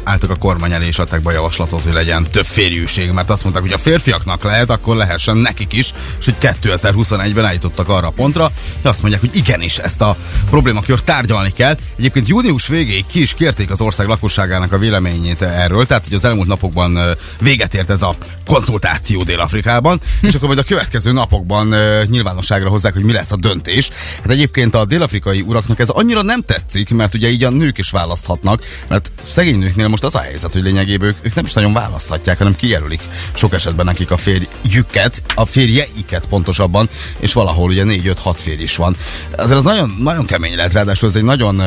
álltak 0.04 0.30
a 0.30 0.34
kormány 0.36 0.72
elé 0.72 0.86
és 0.86 0.98
adták 0.98 1.20
be 1.22 1.30
a 1.30 1.32
javaslatot, 1.32 1.82
hogy 1.82 1.92
legyen 1.92 2.26
több 2.30 2.46
férjűség, 2.46 3.10
mert 3.10 3.30
azt 3.30 3.42
mondták, 3.42 3.62
hogy 3.62 3.72
a 3.72 3.78
férfiaknak 3.78 4.42
lehet, 4.42 4.70
akkor 4.70 4.96
lehessen 4.96 5.36
nekik 5.36 5.72
is, 5.72 5.92
és 6.18 6.24
hogy 6.24 6.34
2021-ben 6.62 7.46
eljutottak 7.46 7.88
arra 7.88 8.06
a 8.06 8.10
pontra, 8.10 8.42
hogy 8.42 8.90
azt 8.90 9.00
mondják, 9.00 9.20
hogy 9.22 9.36
igenis 9.36 9.78
ezt 9.78 10.00
a 10.00 10.16
problémakört 10.50 11.04
tárgyalni 11.04 11.50
kell. 11.52 11.76
Egyébként 11.98 12.28
június 12.28 12.66
végéig 12.66 13.06
ki 13.06 13.20
is 13.20 13.34
kérték 13.34 13.70
az 13.70 13.80
ország 13.80 14.06
lakosságának 14.06 14.72
a 14.72 14.78
véleményét 14.78 15.42
erről, 15.42 15.86
tehát 15.86 16.04
hogy 16.04 16.14
az 16.14 16.24
elmúlt 16.24 16.48
napokban 16.48 16.98
véget 17.40 17.74
ért 17.74 17.90
ez 17.90 18.02
a 18.02 18.16
konzultáció 18.46 19.22
Dél-Afrikában, 19.22 19.99
és 20.20 20.34
akkor 20.34 20.46
majd 20.46 20.58
a 20.58 20.64
következő 20.64 21.12
napokban 21.12 21.74
nyilvánosságra 22.04 22.68
hozzák, 22.68 22.92
hogy 22.92 23.04
mi 23.04 23.12
lesz 23.12 23.32
a 23.32 23.36
döntés. 23.36 23.90
Hát 24.16 24.30
egyébként 24.30 24.74
a 24.74 24.84
dél-afrikai 24.84 25.40
uraknak 25.40 25.78
ez 25.78 25.88
annyira 25.88 26.22
nem 26.22 26.42
tetszik, 26.42 26.90
mert 26.90 27.14
ugye 27.14 27.28
így 27.28 27.44
a 27.44 27.50
nők 27.50 27.78
is 27.78 27.90
választhatnak, 27.90 28.62
mert 28.88 29.12
szegény 29.28 29.58
nőknél 29.58 29.88
most 29.88 30.04
az 30.04 30.14
a 30.14 30.20
helyzet, 30.20 30.52
hogy 30.52 30.62
lényegében 30.62 31.08
ők, 31.08 31.16
ők 31.22 31.34
nem 31.34 31.44
is 31.44 31.52
nagyon 31.52 31.72
választhatják, 31.72 32.38
hanem 32.38 32.56
kijelölik 32.56 33.00
sok 33.32 33.52
esetben 33.52 33.84
nekik 33.84 34.10
a 34.10 34.16
férjüket, 34.16 35.22
a 35.34 35.44
férjeiket 35.44 36.26
pontosabban, 36.26 36.88
és 37.18 37.32
valahol 37.32 37.70
ugye 37.70 37.84
4-5-6 37.86 38.34
férj 38.36 38.62
is 38.62 38.76
van. 38.76 38.96
Azért 39.36 39.58
az 39.58 39.64
nagyon, 39.64 39.96
nagyon 39.98 40.26
kemény 40.26 40.56
lehet, 40.56 40.72
ráadásul 40.72 41.08
ez 41.08 41.16
egy 41.16 41.24
nagyon, 41.24 41.60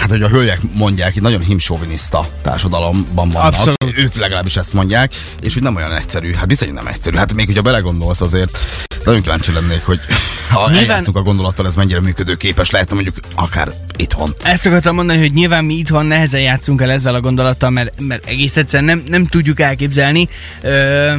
hát 0.00 0.10
hogy 0.10 0.22
a 0.22 0.28
hölgyek 0.28 0.60
mondják, 0.74 1.16
egy 1.16 1.22
nagyon 1.22 1.40
himsoviniszta 1.40 2.26
társadalomban 2.42 3.30
vannak. 3.30 3.52
Abszolút. 3.52 3.76
Ők 3.94 4.14
legalábbis 4.14 4.56
ezt 4.56 4.72
mondják, 4.72 5.14
és 5.40 5.54
hogy 5.54 5.62
nem 5.62 5.76
olyan 5.76 5.94
egyszerű. 5.94 6.32
Hát 6.32 6.46
bizony 6.46 6.72
nem 6.72 6.86
egyszerű. 6.86 7.16
Hát 7.16 7.23
még 7.32 7.46
hogyha 7.46 7.62
belegondolsz 7.62 8.20
azért, 8.20 8.58
nagyon 9.04 9.22
kíváncsi 9.22 9.52
lennék, 9.52 9.82
hogy 9.82 10.00
ha 10.48 10.70
Nyilván- 10.70 11.08
a 11.12 11.22
gondolattal, 11.22 11.66
ez 11.66 11.74
mennyire 11.74 12.00
működőképes 12.00 12.70
lehetne 12.70 12.94
mondjuk 12.94 13.16
akár 13.34 13.72
itthon. 13.96 14.34
Ezt 14.42 14.66
akartam 14.66 14.94
mondani, 14.94 15.18
hogy 15.18 15.32
nyilván 15.32 15.64
mi 15.64 15.74
itthon 15.74 16.06
nehezen 16.06 16.40
játszunk 16.40 16.80
el 16.80 16.90
ezzel 16.90 17.14
a 17.14 17.20
gondolattal, 17.20 17.70
mert, 17.70 18.00
mert 18.00 18.26
egész 18.26 18.56
egyszerűen 18.56 18.96
nem, 18.96 19.04
nem 19.08 19.26
tudjuk 19.26 19.60
elképzelni. 19.60 20.28
Ö, 20.62 21.12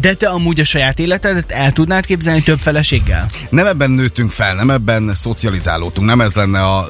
de 0.00 0.14
te 0.14 0.28
amúgy 0.28 0.60
a 0.60 0.64
saját 0.64 0.98
életedet 0.98 1.52
el 1.52 1.72
tudnád 1.72 2.06
képzelni 2.06 2.42
több 2.42 2.58
feleséggel? 2.58 3.30
Nem 3.48 3.66
ebben 3.66 3.90
nőttünk 3.90 4.30
fel, 4.30 4.54
nem 4.54 4.70
ebben 4.70 5.14
szocializálódtunk, 5.14 6.06
nem 6.06 6.20
ez 6.20 6.34
lenne 6.34 6.64
a, 6.64 6.88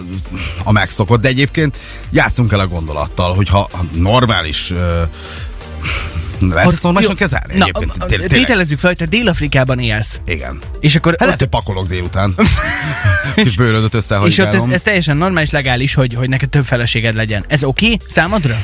a 0.65 0.73
megszokott, 0.73 1.21
de 1.21 1.29
egyébként 1.29 1.79
játszunk 2.11 2.53
el 2.53 2.61
a 2.61 2.67
gondolattal, 2.67 3.35
hogyha 3.35 3.69
ha 3.73 3.85
normális 3.93 4.71
ö, 4.71 5.03
lehet 5.79 6.16
ezt 6.57 6.83
normálisan 6.83 7.17
kezelni 7.17 7.57
Na, 7.57 7.67
tételezzük 8.27 8.79
fel, 8.79 8.89
hogy 8.89 8.99
te 8.99 9.07
Dél-Afrikában 9.07 9.79
élsz. 9.79 10.21
Igen. 10.27 10.59
És 10.81 10.97
akkor 10.97 11.13
Hát 11.13 11.21
lehet, 11.21 11.39
hogy 11.39 11.49
pakolok 11.49 11.87
délután. 11.87 12.35
Kis 13.35 13.57
bőrödöt 13.57 13.95
és 14.25 14.39
ott 14.39 14.55
ez, 14.55 14.65
ez 14.65 14.83
teljesen 14.83 15.17
normális, 15.17 15.51
legális, 15.51 15.95
hogy, 15.95 16.15
hogy 16.15 16.29
neked 16.29 16.49
több 16.49 16.65
feleséged 16.65 17.15
legyen. 17.15 17.45
Ez 17.49 17.65
oké 17.65 17.85
okay 17.85 17.99
számodra? 18.09 18.57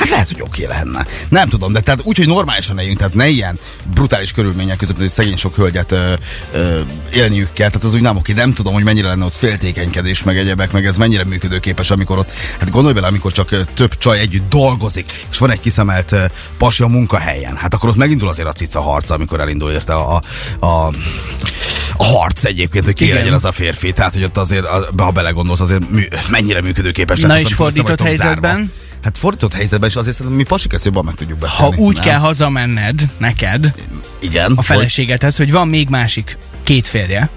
Hát 0.00 0.08
lehet, 0.08 0.28
hogy 0.28 0.40
oké 0.40 0.66
lenne. 0.66 1.06
Nem 1.28 1.48
tudom, 1.48 1.72
de 1.72 1.80
tehát 1.80 2.00
úgy, 2.04 2.16
hogy 2.16 2.26
normálisan 2.26 2.78
éljünk, 2.78 2.98
tehát 2.98 3.14
ne 3.14 3.28
ilyen 3.28 3.58
brutális 3.94 4.32
körülmények 4.32 4.76
között, 4.76 4.98
hogy 4.98 5.08
szegény 5.08 5.36
sok 5.36 5.54
hölgyet 5.54 5.92
ö, 5.92 6.12
ö, 6.52 6.80
élniük 7.12 7.52
kell, 7.52 7.68
tehát 7.68 7.84
az 7.84 7.94
úgy 7.94 8.00
nem 8.00 8.16
oké. 8.16 8.32
Nem 8.32 8.52
tudom, 8.52 8.72
hogy 8.72 8.84
mennyire 8.84 9.08
lenne 9.08 9.24
ott 9.24 9.34
féltékenykedés, 9.34 10.22
meg 10.22 10.38
egyebek, 10.38 10.72
meg 10.72 10.86
ez 10.86 10.96
mennyire 10.96 11.24
működőképes, 11.24 11.90
amikor 11.90 12.18
ott, 12.18 12.32
hát 12.58 12.70
gondolj 12.70 12.94
bele, 12.94 13.06
amikor 13.06 13.32
csak 13.32 13.64
több 13.74 13.98
csaj 13.98 14.18
együtt 14.18 14.48
dolgozik, 14.48 15.12
és 15.30 15.38
van 15.38 15.50
egy 15.50 15.60
kiszemelt 15.60 16.14
pasi 16.58 16.82
a 16.82 16.86
munkahelyen, 16.86 17.56
hát 17.56 17.74
akkor 17.74 17.88
ott 17.88 17.96
megindul 17.96 18.28
azért 18.28 18.48
a 18.48 18.52
cica 18.52 18.80
harca, 18.80 19.14
amikor 19.14 19.40
elindul 19.40 19.70
érte 19.70 19.94
a, 19.94 20.20
a, 20.58 20.66
a, 20.66 20.92
a 21.96 22.04
harc 22.04 22.44
egyébként, 22.44 22.84
hogy 22.84 22.94
ki 22.94 23.04
Igen. 23.04 23.16
legyen 23.16 23.32
az 23.32 23.44
a 23.44 23.52
férfi. 23.52 23.92
Tehát, 23.92 24.12
hogy 24.12 24.24
ott 24.24 24.36
azért, 24.36 24.66
ha 24.96 25.10
belegondolsz, 25.10 25.60
azért 25.60 25.90
mű, 25.90 26.02
mennyire 26.30 26.60
működőképes. 26.60 27.20
Na 27.20 27.26
lehet 27.26 27.42
és 27.42 27.46
az, 27.46 27.52
össze 27.52 27.62
fordított 27.62 28.00
vagytok 28.00 28.18
zárva. 28.18 28.58
Hát 29.02 29.18
fordított 29.18 29.52
helyzetben 29.54 29.88
is 29.88 29.96
azért 29.96 30.16
szerintem 30.16 30.40
mi 30.40 30.46
pasik 30.46 30.72
ezt 30.72 30.84
jobban 30.84 31.04
meg 31.04 31.14
tudjuk 31.14 31.38
Ha 31.40 31.46
beszélni. 31.46 31.76
úgy 31.76 31.94
nem? 31.94 32.04
kell 32.04 32.18
hazamenned 32.18 33.02
neked, 33.18 33.70
Igen. 34.18 34.52
a 34.56 34.62
feleségedhez, 34.62 35.36
hogy 35.36 35.50
van 35.52 35.68
még 35.68 35.88
másik 35.88 36.38
két 36.62 36.88
férje. 36.88 37.28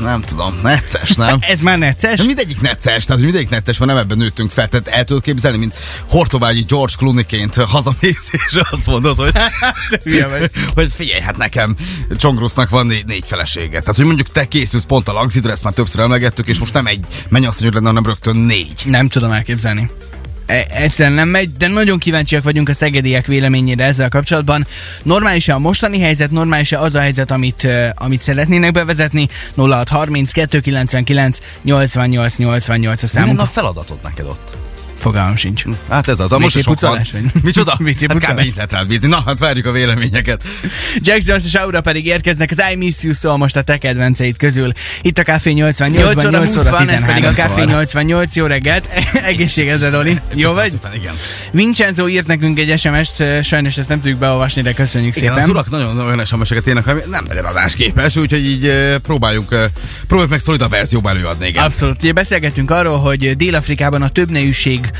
Nem 0.00 0.20
tudom, 0.20 0.58
necces, 0.62 1.10
nem? 1.10 1.38
Ez 1.52 1.60
már 1.60 1.78
necces? 1.78 2.18
De 2.18 2.24
mindegyik 2.24 2.60
necces, 2.60 3.04
tehát 3.04 3.22
mindegyik 3.22 3.48
necces, 3.48 3.78
mert 3.78 3.90
nem 3.90 4.00
ebben 4.00 4.18
nőttünk 4.18 4.50
fel. 4.50 4.68
Tehát 4.68 4.88
el 4.88 5.04
tudod 5.04 5.22
képzelni, 5.22 5.58
mint 5.58 5.74
Hortobágyi 6.08 6.64
George 6.68 6.92
Clooney-ként 6.96 7.54
hazamész, 7.54 8.30
és 8.46 8.58
azt 8.70 8.86
mondod, 8.86 9.16
hogy, 9.16 9.32
vagy. 10.30 10.50
hogy 10.74 10.92
figyelj, 10.92 11.20
hát 11.20 11.36
nekem 11.36 11.76
Csongrusznak 12.16 12.68
van 12.68 12.86
négy, 12.86 13.06
négy 13.06 13.24
felesége. 13.26 13.80
Tehát, 13.80 13.96
hogy 13.96 14.04
mondjuk 14.04 14.28
te 14.28 14.44
készülsz 14.44 14.84
pont 14.84 15.08
a 15.08 15.12
Lagzidra, 15.12 15.50
ezt 15.50 15.64
már 15.64 15.72
többször 15.72 16.00
emlegettük, 16.00 16.46
és 16.46 16.58
most 16.58 16.74
nem 16.74 16.86
egy 16.86 17.04
mennyasszonyod 17.28 17.74
lenne, 17.74 17.86
hanem 17.86 18.04
rögtön 18.04 18.36
négy. 18.36 18.82
Nem 18.86 19.08
tudom 19.08 19.32
elképzelni. 19.32 19.90
E- 20.52 20.66
Egyszerűen 20.70 21.14
nem 21.14 21.28
megy, 21.28 21.52
de 21.52 21.68
nagyon 21.68 21.98
kíváncsiak 21.98 22.42
vagyunk 22.42 22.68
a 22.68 22.74
szegediek 22.74 23.26
véleményére 23.26 23.84
ezzel 23.84 24.08
kapcsolatban. 24.08 24.66
Normális-e 25.02 25.54
a 25.54 25.58
mostani 25.58 26.00
helyzet, 26.00 26.30
normális-e 26.30 26.80
az 26.80 26.94
a 26.94 27.00
helyzet, 27.00 27.30
amit, 27.30 27.68
amit 27.94 28.20
szeretnének 28.20 28.72
bevezetni? 28.72 29.28
0630 29.56 30.32
299 30.32 31.38
88 31.62 32.36
88 32.36 33.02
a 33.02 33.06
számunk. 33.06 33.40
a 33.40 33.44
feladatod 33.44 33.98
neked 34.02 34.26
ott? 34.26 34.56
Fogalmam 35.02 35.36
sincs. 35.36 35.64
Hát 35.90 36.08
ez 36.08 36.20
az, 36.20 36.32
a 36.32 36.38
most 36.38 36.56
is 36.56 36.62
sok 36.62 36.80
van. 36.80 36.90
pucolás 36.90 37.10
vagy? 37.12 37.42
Micsoda? 37.42 37.76
WC 37.84 38.00
Hát 38.00 38.12
pucolás? 38.12 38.36
mennyit 38.36 38.54
lehet 38.54 38.72
rád 38.72 38.86
bízni. 38.86 39.06
Na, 39.08 39.18
hát 39.26 39.38
várjuk 39.38 39.66
a 39.66 39.72
véleményeket. 39.72 40.44
Jack 40.96 41.26
Jones 41.26 41.44
és 41.44 41.54
Aura 41.54 41.80
pedig 41.80 42.06
érkeznek 42.06 42.50
az 42.50 42.62
I 42.72 42.76
Miss 42.76 43.02
You 43.02 43.12
szól 43.14 43.36
most 43.36 43.56
a 43.56 43.62
te 43.62 43.78
kedvenceid 43.78 44.36
közül. 44.36 44.72
Itt 45.02 45.18
a 45.18 45.22
Café 45.22 45.50
88, 45.52 46.14
8 46.14 46.24
óra 46.24 46.38
8 46.38 46.54
20 46.54 46.56
óra 46.62 46.70
van, 46.70 46.80
ez 46.80 46.88
13 46.88 47.14
pedig 47.14 47.38
a 47.38 47.42
Café 47.42 47.60
kor. 47.60 47.70
88, 47.70 48.36
jó 48.36 48.46
reggelt, 48.46 48.88
egészségedre 49.32 49.90
Roli. 49.90 50.18
Jó 50.34 50.52
vagy? 50.52 50.72
Igen. 50.94 51.14
Vincenzo 51.50 52.08
írt 52.08 52.26
nekünk 52.26 52.58
egy 52.58 52.78
SMS-t, 52.78 53.22
sajnos 53.42 53.76
ezt 53.78 53.88
nem 53.88 54.00
tudjuk 54.00 54.18
beolvasni, 54.18 54.62
de 54.62 54.72
köszönjük 54.72 55.16
Igen, 55.16 55.28
szépen. 55.28 55.42
az 55.44 55.50
urak 55.50 55.70
nagyon 55.70 55.98
olyan 56.00 56.24
SMS-eket 56.24 56.66
írnak, 56.68 56.86
ami 56.86 57.00
nem 57.10 57.24
nagyon 57.28 57.44
adásképes, 57.44 58.16
úgyhogy 58.16 58.46
így 58.46 58.72
próbáljuk, 59.02 59.48
próbáljuk 60.06 60.30
meg 60.30 60.40
szolida 60.40 60.68
verzióba 60.68 61.08
előadni, 61.10 61.46
igen. 61.46 61.64
Abszolút. 61.64 62.02
Ugye 62.02 62.12
beszélgettünk 62.12 62.70
arról, 62.70 62.98
hogy 62.98 63.36
Dél-Afrikában 63.36 64.02
a 64.02 64.08
többnejűség 64.08 64.90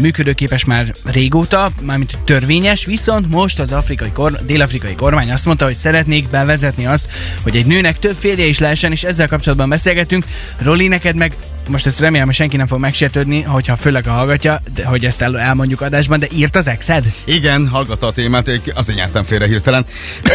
működőképes 0.00 0.64
már 0.64 0.92
régóta, 1.04 1.70
mármint 1.80 2.18
törvényes, 2.24 2.84
viszont 2.84 3.30
most 3.30 3.60
az 3.60 3.72
afrikai 3.72 4.10
kor, 4.10 4.40
dél-afrikai 4.46 4.94
kormány 4.94 5.32
azt 5.32 5.44
mondta, 5.44 5.64
hogy 5.64 5.76
szeretnék 5.76 6.28
bevezetni 6.30 6.86
azt, 6.86 7.10
hogy 7.42 7.56
egy 7.56 7.66
nőnek 7.66 7.98
több 7.98 8.16
férje 8.18 8.44
is 8.44 8.58
lehessen, 8.58 8.92
és 8.92 9.04
ezzel 9.04 9.28
kapcsolatban 9.28 9.68
beszélgetünk. 9.68 10.24
Roli, 10.58 10.88
neked 10.88 11.16
meg 11.16 11.34
most 11.68 11.86
ezt 11.86 12.00
remélem, 12.00 12.26
hogy 12.26 12.34
senki 12.34 12.56
nem 12.56 12.66
fog 12.66 12.80
megsértődni, 12.80 13.42
hogyha 13.42 13.76
főleg 13.76 14.06
a 14.06 14.10
hallgatja, 14.10 14.60
de, 14.74 14.84
hogy 14.84 15.04
ezt 15.04 15.22
el, 15.22 15.38
elmondjuk 15.38 15.80
adásban, 15.80 16.18
de 16.18 16.26
írt 16.34 16.56
az 16.56 16.68
exed? 16.68 17.04
Igen, 17.24 17.68
hallgatta 17.68 18.06
a 18.06 18.12
témát, 18.12 18.50
azért 18.74 18.98
nyertem 18.98 19.22
félre 19.22 19.46
hirtelen. 19.46 19.84
E, 20.22 20.32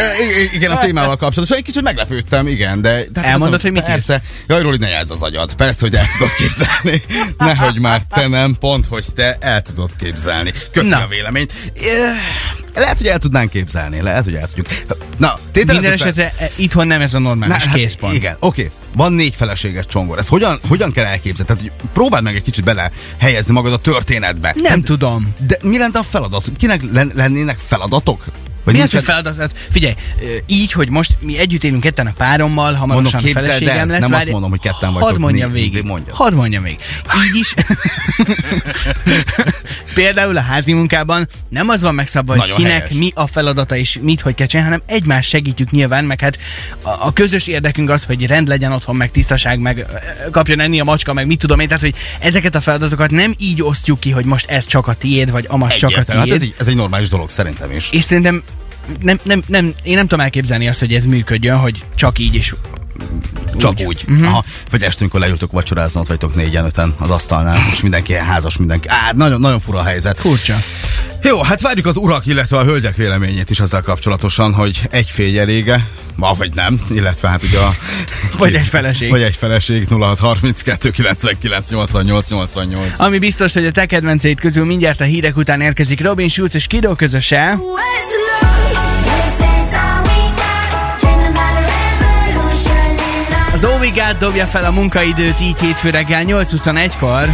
igen, 0.54 0.70
a 0.70 0.78
témával 0.78 1.16
kapcsolatban. 1.16 1.58
Egy 1.58 1.64
kicsit 1.64 1.82
meglepődtem, 1.82 2.46
igen, 2.46 2.80
de... 2.80 3.04
de 3.12 3.20
hát 3.20 3.30
Elmondod, 3.30 3.54
azt 3.54 3.62
hogy 3.62 3.72
mit 3.72 3.84
Persze. 3.84 4.22
Jaj, 4.46 4.62
Roli, 4.62 4.76
ne 4.76 4.88
jelz 4.88 5.10
az 5.10 5.22
agyad. 5.22 5.54
Persze, 5.54 5.78
hogy 5.80 5.94
el 5.94 6.06
tudod 6.12 6.34
képzelni. 6.34 7.02
Nehogy 7.38 7.78
már 7.78 8.02
te 8.08 8.28
nem, 8.28 8.56
pont, 8.60 8.86
hogy 8.86 9.04
te 9.14 9.36
el 9.40 9.62
tudod 9.62 9.90
képzelni. 9.98 10.52
Köszi 10.72 10.88
Na. 10.88 11.02
a 11.02 11.06
véleményt. 11.06 11.52
Lehet, 12.78 12.96
hogy 12.98 13.06
el 13.06 13.18
tudnánk 13.18 13.50
képzelni, 13.50 14.00
lehet, 14.00 14.24
hogy 14.24 14.34
el 14.34 14.46
tudjuk. 14.46 14.66
Na, 15.16 15.38
Minden 15.54 15.80
fel- 15.82 15.92
esetre 15.92 16.32
e, 16.38 16.50
itthon 16.56 16.86
nem 16.86 17.00
ez 17.00 17.14
a 17.14 17.18
normális 17.18 17.64
hát 17.64 17.74
készpont. 17.74 18.14
Igen, 18.14 18.36
oké. 18.40 18.70
Van 18.94 19.12
négy 19.12 19.34
feleséges 19.34 19.84
csongor. 19.86 20.18
Ez 20.18 20.28
hogyan, 20.28 20.58
hogyan 20.68 20.92
kell 20.92 21.04
elképzelni? 21.04 21.52
Tehát 21.52 21.62
hogy 21.62 21.88
próbáld 21.92 22.22
meg 22.24 22.34
egy 22.34 22.42
kicsit 22.42 22.64
bele 22.64 22.90
helyezni 23.18 23.52
magad 23.52 23.72
a 23.72 23.78
történetbe. 23.78 24.52
Nem 24.54 24.62
Tehát- 24.62 24.84
tudom. 24.84 25.32
De 25.46 25.58
mi 25.62 25.78
lenne 25.78 25.98
a 25.98 26.02
feladat? 26.02 26.52
Kinek 26.58 26.82
len- 26.92 27.12
lennének 27.14 27.58
feladatok? 27.58 28.24
Vagy 28.64 28.76
Mi 28.76 28.82
az, 28.82 28.92
hogy 28.92 29.02
feladat? 29.02 29.36
Hát 29.36 29.52
Figyelj, 29.70 29.94
így, 30.46 30.72
hogy 30.72 30.88
most 30.90 31.16
mi 31.20 31.38
együtt 31.38 31.64
élünk 31.64 31.82
ketten 31.82 32.06
a 32.06 32.12
párommal, 32.16 32.64
Mondom, 32.64 32.88
hamarosan 32.88 33.20
a 33.20 33.22
képzeld 33.22 33.44
el, 33.46 33.52
feleségem 33.52 33.88
lesz. 33.88 34.00
nem 34.00 34.08
azt 34.10 34.18
várj- 34.18 34.30
mondom, 34.30 34.50
hogy 34.50 34.60
ketten 34.60 34.92
vagytok, 34.92 35.10
Hadd 35.10 35.18
mondjam 35.20 35.52
végig. 35.52 35.84
mondjad. 35.84 36.16
Hadd 36.16 36.34
mondjam 36.34 36.62
végig. 36.62 36.78
Így 37.26 37.36
is. 37.40 37.54
Például 39.98 40.36
a 40.36 40.40
házi 40.40 40.72
munkában 40.72 41.28
nem 41.48 41.68
az 41.68 41.82
van 41.82 41.94
megszabva, 41.94 42.32
hogy 42.32 42.40
Nagyon 42.40 42.56
kinek 42.56 42.72
helyes. 42.72 42.94
mi 42.94 43.10
a 43.14 43.26
feladata 43.26 43.76
és 43.76 43.98
mit, 44.02 44.20
hogy 44.20 44.34
kell 44.34 44.46
csinálni, 44.46 44.70
hanem 44.70 44.86
egymást 44.86 45.28
segítjük 45.28 45.70
nyilván, 45.70 46.04
meg 46.04 46.20
hát 46.20 46.38
a, 46.82 46.88
a 46.88 47.12
közös 47.12 47.46
érdekünk 47.46 47.90
az, 47.90 48.04
hogy 48.04 48.26
rend 48.26 48.48
legyen 48.48 48.72
otthon, 48.72 48.96
meg 48.96 49.10
tisztaság, 49.10 49.58
meg 49.58 49.86
kapjon 50.30 50.60
enni 50.60 50.80
a 50.80 50.84
macska, 50.84 51.12
meg 51.12 51.26
mit 51.26 51.38
tudom 51.38 51.60
én. 51.60 51.66
Tehát, 51.68 51.82
hogy 51.82 51.94
ezeket 52.20 52.54
a 52.54 52.60
feladatokat 52.60 53.10
nem 53.10 53.34
így 53.38 53.62
osztjuk 53.62 54.00
ki, 54.00 54.10
hogy 54.10 54.24
most 54.24 54.50
ez 54.50 54.66
csak 54.66 54.86
a 54.86 54.94
tiéd, 54.94 55.30
vagy 55.30 55.46
amaz 55.48 55.76
csak 55.76 55.90
a 55.90 55.92
Egyértelmű. 55.92 56.22
tiéd. 56.22 56.34
Hát 56.34 56.42
ez, 56.42 56.48
egy, 56.48 56.60
ez 56.60 56.68
egy 56.68 56.76
normális 56.76 57.08
dolog 57.08 57.30
szerintem 57.30 57.70
is. 57.70 57.90
És 57.92 58.04
szerintem 58.04 58.42
nem, 59.00 59.18
nem, 59.22 59.42
nem, 59.46 59.72
én 59.82 59.94
nem 59.94 60.06
tudom 60.06 60.24
elképzelni 60.24 60.68
azt, 60.68 60.78
hogy 60.78 60.94
ez 60.94 61.04
működjön, 61.04 61.56
hogy 61.56 61.84
csak 61.94 62.18
így 62.18 62.34
és 62.34 62.54
Csak 63.56 63.72
úgy. 63.72 63.84
úgy. 63.84 64.04
Mhm. 64.06 64.24
Aha. 64.24 64.44
Vagy 64.70 64.82
este, 64.82 65.00
amikor 65.00 65.20
leültök 65.20 65.50
vacsorázni, 65.52 66.00
ott 66.00 66.06
vagytok 66.06 66.34
négyen, 66.34 66.64
öten 66.64 66.94
az 66.98 67.10
asztalnál, 67.10 67.58
és 67.72 67.80
mindenki 67.82 68.12
ilyen 68.12 68.24
házas, 68.24 68.56
mindenki. 68.56 68.88
Á, 68.88 69.12
nagyon, 69.16 69.40
nagyon 69.40 69.60
fura 69.60 69.78
a 69.78 69.82
helyzet. 69.84 70.18
furcsa. 70.20 70.56
Jó, 71.22 71.42
hát 71.42 71.60
várjuk 71.60 71.86
az 71.86 71.96
urak, 71.96 72.26
illetve 72.26 72.58
a 72.58 72.64
hölgyek 72.64 72.96
véleményét 72.96 73.50
is 73.50 73.60
ezzel 73.60 73.82
kapcsolatosan, 73.82 74.52
hogy 74.54 74.82
egy 74.90 75.10
férj 75.10 75.38
elége, 75.38 75.86
ma 76.16 76.32
vagy 76.34 76.54
nem, 76.54 76.80
illetve 76.90 77.28
hát 77.28 77.42
ugye 77.42 77.58
a... 77.58 77.74
Vagy 78.38 78.54
egy 78.54 78.66
feleség. 78.66 79.10
Vagy 79.10 79.22
egy 79.22 79.36
feleség, 79.36 79.88
0632 79.88 80.90
99 80.90 81.70
88 81.70 82.30
88. 82.30 83.00
Ami 83.00 83.18
biztos, 83.18 83.52
hogy 83.52 83.66
a 83.66 83.70
te 83.70 83.86
kedvenceid 83.86 84.40
közül 84.40 84.64
mindjárt 84.64 85.00
a 85.00 85.04
hírek 85.04 85.36
után 85.36 85.60
érkezik 85.60 86.00
Robin 86.02 86.28
Schulz 86.28 86.54
és 86.54 86.66
Kido 86.66 86.94
közöse. 86.94 87.58
Az 93.58 93.64
Ovigát 93.64 94.18
dobja 94.18 94.46
fel 94.46 94.64
a 94.64 94.70
munkaidőt 94.70 95.40
így 95.40 95.60
hétfő 95.60 95.90
reggel 95.90 96.24
8.21-kor. 96.24 97.28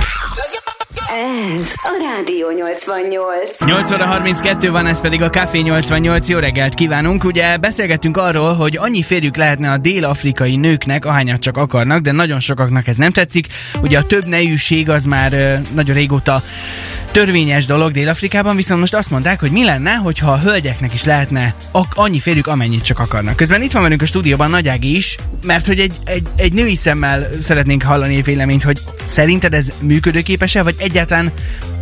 Ez 1.55 1.73
a 1.75 2.17
Rádió 2.17 2.51
88. 2.51 3.65
8 3.65 3.93
óra 3.93 4.05
32 4.05 4.71
van, 4.71 4.87
ez 4.87 5.01
pedig 5.01 5.23
a 5.23 5.31
Café 5.31 5.59
88. 5.59 6.29
Jó 6.29 6.39
reggelt 6.39 6.75
kívánunk. 6.75 7.25
Ugye 7.25 7.57
beszélgettünk 7.57 8.17
arról, 8.17 8.55
hogy 8.55 8.77
annyi 8.77 9.03
férjük 9.03 9.37
lehetne 9.37 9.71
a 9.71 9.77
dél-afrikai 9.77 10.57
nőknek, 10.57 11.05
ahányat 11.05 11.41
csak 11.41 11.57
akarnak, 11.57 12.01
de 12.01 12.13
nagyon 12.13 12.41
sokaknak 12.41 12.87
ez 12.87 12.97
nem 12.97 13.11
tetszik. 13.11 13.47
Ugye 13.83 13.99
a 13.99 14.03
több 14.03 14.27
nejűség 14.27 14.91
az 14.91 15.05
már 15.05 15.61
nagyon 15.75 15.95
régóta 15.95 16.43
törvényes 17.15 17.67
dolog 17.67 17.93
Dél-Afrikában, 17.93 18.57
viszont 18.57 18.81
most 18.81 18.95
azt 18.95 19.11
mondták, 19.11 19.41
hogy 19.41 19.51
mi 19.51 19.65
lenne, 19.65 19.95
hogyha 19.95 20.31
a 20.31 20.39
hölgyeknek 20.39 20.95
is 20.95 21.05
lehetne 21.05 21.55
ak- 21.71 21.97
annyi 21.97 22.19
férjük, 22.19 22.47
amennyit 22.47 22.85
csak 22.85 22.99
akarnak. 22.99 23.37
Közben 23.37 23.63
itt 23.63 23.73
van 23.73 23.83
velünk 23.83 24.03
a 24.03 24.07
stúdióban 24.07 24.51
Nagy 24.51 24.69
Ági 24.69 24.97
is, 24.97 25.17
mert 25.43 25.67
hogy 25.67 25.79
egy, 25.79 25.93
egy, 26.05 26.27
egy 26.37 26.53
női 26.53 26.77
szemmel 26.77 27.29
szeretnénk 27.41 27.83
hallani 27.83 28.17
egy 28.17 28.25
véleményt, 28.25 28.63
hogy 28.63 28.81
szerinted 29.05 29.55
ez 29.55 29.73
működőképes-e, 29.81 30.63
vagy 30.63 30.75
egyáltalán 30.79 31.33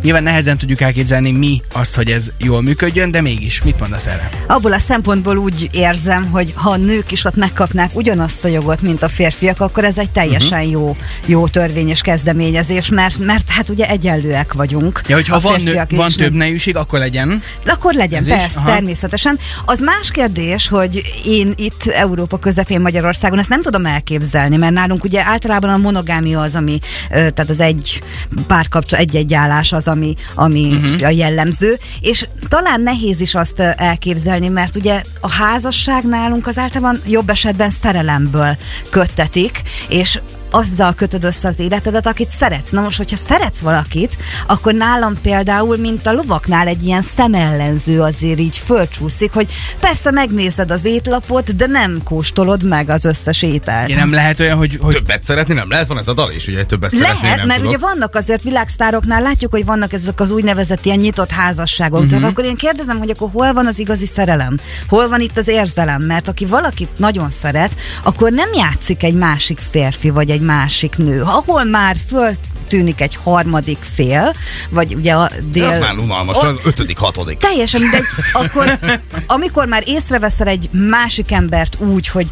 nyilván 0.03 0.23
nehezen 0.23 0.57
tudjuk 0.57 0.81
elképzelni 0.81 1.31
mi 1.31 1.61
azt, 1.73 1.95
hogy 1.95 2.11
ez 2.11 2.31
jól 2.37 2.61
működjön, 2.61 3.11
de 3.11 3.21
mégis, 3.21 3.63
mit 3.63 3.79
mondasz 3.79 4.07
erre? 4.07 4.29
Abból 4.47 4.73
a 4.73 4.79
szempontból 4.79 5.37
úgy 5.37 5.69
érzem, 5.71 6.25
hogy 6.29 6.53
ha 6.55 6.69
a 6.69 6.77
nők 6.77 7.11
is 7.11 7.23
ott 7.25 7.35
megkapnák 7.35 7.91
ugyanazt 7.95 8.45
a 8.45 8.47
jogot, 8.47 8.81
mint 8.81 9.03
a 9.03 9.09
férfiak, 9.09 9.59
akkor 9.61 9.83
ez 9.85 9.97
egy 9.97 10.09
teljesen 10.11 10.61
Mhm. 10.61 10.71
jó, 10.71 10.95
jó 11.25 11.47
törvényes 11.47 12.01
kezdeményezés, 12.01 12.89
mert, 12.89 13.17
mert 13.17 13.49
hát 13.49 13.69
ugye 13.69 13.89
egyenlőek 13.89 14.53
vagyunk. 14.53 15.01
Ja, 15.07 15.15
hogyha 15.15 15.39
van, 15.39 15.61
nő, 15.61 15.81
van 15.89 16.09
és 16.09 16.15
több 16.15 16.33
nejűség, 16.33 16.75
akkor 16.75 16.99
legyen. 16.99 17.41
Akkor 17.65 17.93
legyen, 17.93 18.21
Ez 18.21 18.27
persze, 18.27 18.61
természetesen. 18.65 19.39
Az 19.65 19.79
más 19.79 20.11
kérdés, 20.11 20.67
hogy 20.67 21.01
én 21.25 21.53
itt 21.55 21.85
Európa 21.85 22.39
közepén 22.39 22.81
Magyarországon 22.81 23.39
ezt 23.39 23.49
nem 23.49 23.61
tudom 23.61 23.85
elképzelni, 23.85 24.55
mert 24.57 24.73
nálunk 24.73 25.03
ugye 25.03 25.23
általában 25.25 25.69
a 25.69 25.77
monogámia 25.77 26.41
az, 26.41 26.55
ami, 26.55 26.79
tehát 27.09 27.49
az 27.49 27.59
egy 27.59 28.03
párkapcsolat, 28.47 29.05
egy-egy 29.05 29.33
állás 29.33 29.73
az, 29.73 29.87
ami, 29.93 30.15
ami 30.35 30.71
uh-huh. 30.71 31.07
a 31.07 31.09
jellemző, 31.09 31.77
és 32.01 32.27
talán 32.47 32.81
nehéz 32.81 33.21
is 33.21 33.35
azt 33.35 33.59
elképzelni, 33.59 34.47
mert 34.47 34.75
ugye 34.75 35.01
a 35.19 35.29
házasság 35.29 36.03
nálunk 36.03 36.47
az 36.47 36.57
általában 36.57 37.01
jobb 37.07 37.29
esetben 37.29 37.69
szerelemből 37.69 38.57
köttetik, 38.89 39.61
és 39.89 40.19
azzal 40.53 40.93
kötöd 40.93 41.23
össze 41.23 41.47
az 41.47 41.59
életedet, 41.59 42.07
akit 42.07 42.29
szeretsz. 42.29 42.71
Na 42.71 42.81
most, 42.81 42.97
hogyha 42.97 43.15
szeretsz 43.15 43.59
valakit, 43.59 44.17
akkor 44.47 44.73
nálam 44.73 45.21
például, 45.21 45.77
mint 45.77 46.05
a 46.05 46.13
lovaknál 46.13 46.67
egy 46.67 46.83
ilyen 46.83 47.01
szemellenző 47.15 48.01
azért 48.01 48.39
így 48.39 48.57
fölcsúszik, 48.57 49.33
hogy 49.33 49.51
persze 49.79 50.11
megnézed 50.11 50.71
az 50.71 50.85
étlapot, 50.85 51.55
de 51.55 51.65
nem 51.65 51.99
kóstolod 52.03 52.67
meg 52.67 52.89
az 52.89 53.05
összes 53.05 53.41
ételt. 53.41 53.85
Ugye 53.85 53.95
nem 53.95 54.13
lehet 54.13 54.39
olyan, 54.39 54.57
hogy, 54.57 54.79
hogy 54.81 54.93
Többet 54.93 55.23
szeretni 55.23 55.53
nem 55.53 55.69
lehet, 55.69 55.87
van 55.87 55.97
ez 55.97 56.07
a 56.07 56.13
dal 56.13 56.31
is, 56.31 56.47
ugye 56.47 56.65
többet 56.65 56.91
szeretni 56.91 57.21
lehet, 57.21 57.37
nem 57.37 57.47
mert 57.47 57.59
tudok. 57.59 57.73
ugye 57.75 57.85
vannak 57.87 58.15
azért 58.15 58.43
világsztároknál, 58.43 59.21
látjuk, 59.21 59.51
hogy 59.51 59.65
vannak 59.65 59.93
ezek 59.93 60.19
az 60.19 60.31
úgynevezett 60.31 60.85
ilyen 60.85 60.97
nyitott 60.97 61.29
házasságok. 61.29 62.01
Uh-huh. 62.01 62.23
Akkor 62.23 62.45
én 62.45 62.55
kérdezem, 62.55 62.97
hogy 62.97 63.09
akkor 63.09 63.29
hol 63.31 63.53
van 63.53 63.67
az 63.67 63.79
igazi 63.79 64.05
szerelem? 64.05 64.57
Hol 64.87 65.07
van 65.07 65.21
itt 65.21 65.37
az 65.37 65.47
érzelem? 65.47 66.01
Mert 66.01 66.27
aki 66.27 66.45
valakit 66.45 66.89
nagyon 66.97 67.29
szeret, 67.29 67.75
akkor 68.03 68.31
nem 68.31 68.49
játszik 68.53 69.03
egy 69.03 69.15
másik 69.15 69.59
férfi 69.71 70.09
vagy 70.09 70.29
egy 70.29 70.41
másik 70.43 70.97
nő. 70.97 71.21
Ahol 71.21 71.63
már 71.63 71.95
föl 72.07 72.35
tűnik 72.67 73.01
egy 73.01 73.17
harmadik 73.23 73.77
fél, 73.95 74.33
vagy 74.69 74.93
ugye 74.95 75.13
a 75.13 75.27
De 75.29 75.35
dél... 75.51 75.67
az 75.67 75.77
már 75.77 75.97
unalmas, 75.97 76.37
az 76.37 76.53
ötödik, 76.65 76.97
hatodik. 76.97 77.37
Teljesen 77.37 77.81
mindegy. 77.81 78.03
Akkor, 78.33 78.79
amikor 79.27 79.65
már 79.67 79.83
észreveszel 79.85 80.47
egy 80.47 80.69
másik 80.71 81.31
embert 81.31 81.77
úgy, 81.79 82.07
hogy 82.07 82.27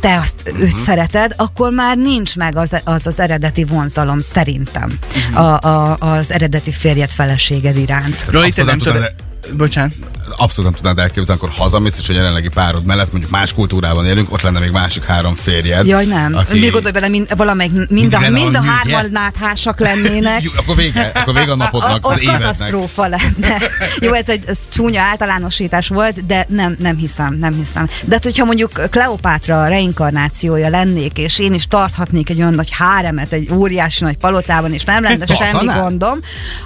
te 0.00 0.18
azt 0.18 0.50
Mhm. 0.52 0.60
őt 0.62 0.76
szereted, 0.86 1.32
akkor 1.36 1.70
már 1.72 1.96
nincs 1.96 2.36
meg 2.36 2.56
az 2.56 2.70
az, 2.84 3.06
az 3.06 3.18
eredeti 3.18 3.64
vonzalom, 3.64 4.18
szerintem, 4.34 4.98
Mhm. 5.30 5.36
a, 5.36 5.58
a, 5.60 5.96
az 6.00 6.30
eredeti 6.30 6.72
férjed 6.72 7.10
feleséged 7.10 7.76
iránt. 7.76 8.24
Roli, 8.30 8.50
te 8.50 8.64
nem 8.64 8.78
tudod... 8.78 9.12
Bocsánat. 9.52 9.92
Abszolút 10.36 10.70
nem 10.70 10.80
tudnád 10.80 10.98
elképzelni, 10.98 11.40
akkor 11.42 11.58
hazamész, 11.58 11.98
és 11.98 12.08
a 12.08 12.12
jelenlegi 12.12 12.48
párod 12.48 12.84
mellett 12.84 13.12
mondjuk 13.12 13.32
más 13.32 13.52
kultúrában 13.54 14.06
élünk, 14.06 14.32
ott 14.32 14.40
lenne 14.40 14.58
még 14.58 14.70
másik 14.70 15.04
három 15.04 15.34
férjed. 15.34 15.86
Jaj, 15.86 16.04
nem. 16.04 16.34
Aki... 16.34 16.58
Még 16.58 16.70
gondolj 16.70 16.92
bele, 16.92 17.08
mind, 17.08 17.36
valamelyik, 17.36 17.72
mind, 17.72 17.90
mind, 17.90 18.14
a, 18.14 18.18
mind 18.30 18.54
a 18.54 18.58
a 18.58 18.62
hárman 18.62 19.10
náthásak 19.10 19.80
lennének. 19.80 20.42
Jó, 20.44 20.50
akkor 20.56 20.76
vége, 20.76 21.10
akkor 21.14 21.34
vége 21.34 21.52
a 21.52 21.56
napodnak, 21.56 22.06
A- 22.06 22.08
az 22.08 22.20
évednek. 22.22 22.42
katasztrófa 22.42 23.02
lenne. 23.08 23.58
Jó, 24.00 24.12
ez 24.12 24.28
egy 24.28 24.44
ez 24.46 24.58
csúnya 24.72 25.02
általánosítás 25.02 25.88
volt, 25.88 26.26
de 26.26 26.46
nem, 26.48 26.76
nem 26.78 26.96
hiszem, 26.96 27.34
nem 27.34 27.52
hiszem. 27.52 27.88
De 28.04 28.14
hát, 28.14 28.24
hogyha 28.24 28.44
mondjuk 28.44 28.70
Kleopátra 28.90 29.66
reinkarnációja 29.66 30.68
lennék, 30.68 31.18
és 31.18 31.38
én 31.38 31.54
is 31.54 31.66
tarthatnék 31.66 32.30
egy 32.30 32.38
olyan 32.40 32.54
nagy 32.54 32.68
háremet, 32.70 33.32
egy 33.32 33.50
óriási 33.52 34.04
nagy 34.04 34.16
palotában, 34.16 34.72
és 34.72 34.84
nem 34.84 35.02
lenne 35.02 35.26
semmi 35.26 35.66
gondom, 35.78 36.18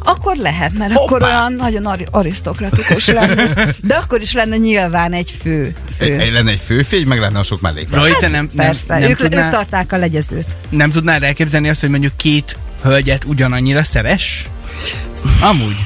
akkor 0.04 0.36
lehet, 0.36 0.72
mert 0.78 0.92
Hoppá! 0.92 1.04
akkor 1.04 1.22
olyan 1.22 1.52
nagyon 1.52 1.86
ari- 1.86 2.08
arisztokratikus 2.70 3.06
lenne. 3.06 3.66
De 3.83 3.94
akkor 3.94 4.22
is 4.22 4.33
lenne 4.33 4.56
nyilván 4.56 5.12
egy 5.12 5.35
fő. 5.42 5.74
Egy, 5.98 6.09
fő. 6.09 6.18
egy 6.18 6.33
lenne 6.33 6.50
egy 6.50 6.61
főfény, 6.66 7.06
meg 7.06 7.18
lenne 7.18 7.38
a 7.38 7.42
sok 7.42 7.61
mellék. 7.61 7.94
Roli, 7.94 8.12
te 8.20 8.28
nem, 8.28 8.48
nem, 8.52 8.66
Persze, 8.66 8.94
nem, 8.98 9.02
ők, 9.02 9.11
ők 9.11 9.16
tudnál, 9.16 9.50
tarták 9.50 9.92
a 9.92 9.96
legyezőt. 9.96 10.46
nem 10.68 10.90
tudnád 10.90 11.22
elképzelni 11.22 11.68
azt, 11.68 11.80
hogy 11.80 11.90
mondjuk 11.90 12.16
két 12.16 12.56
hölgyet 12.83 13.24
ugyanannyira 13.24 13.85
szeres? 13.85 14.48
Amúgy. 15.40 15.76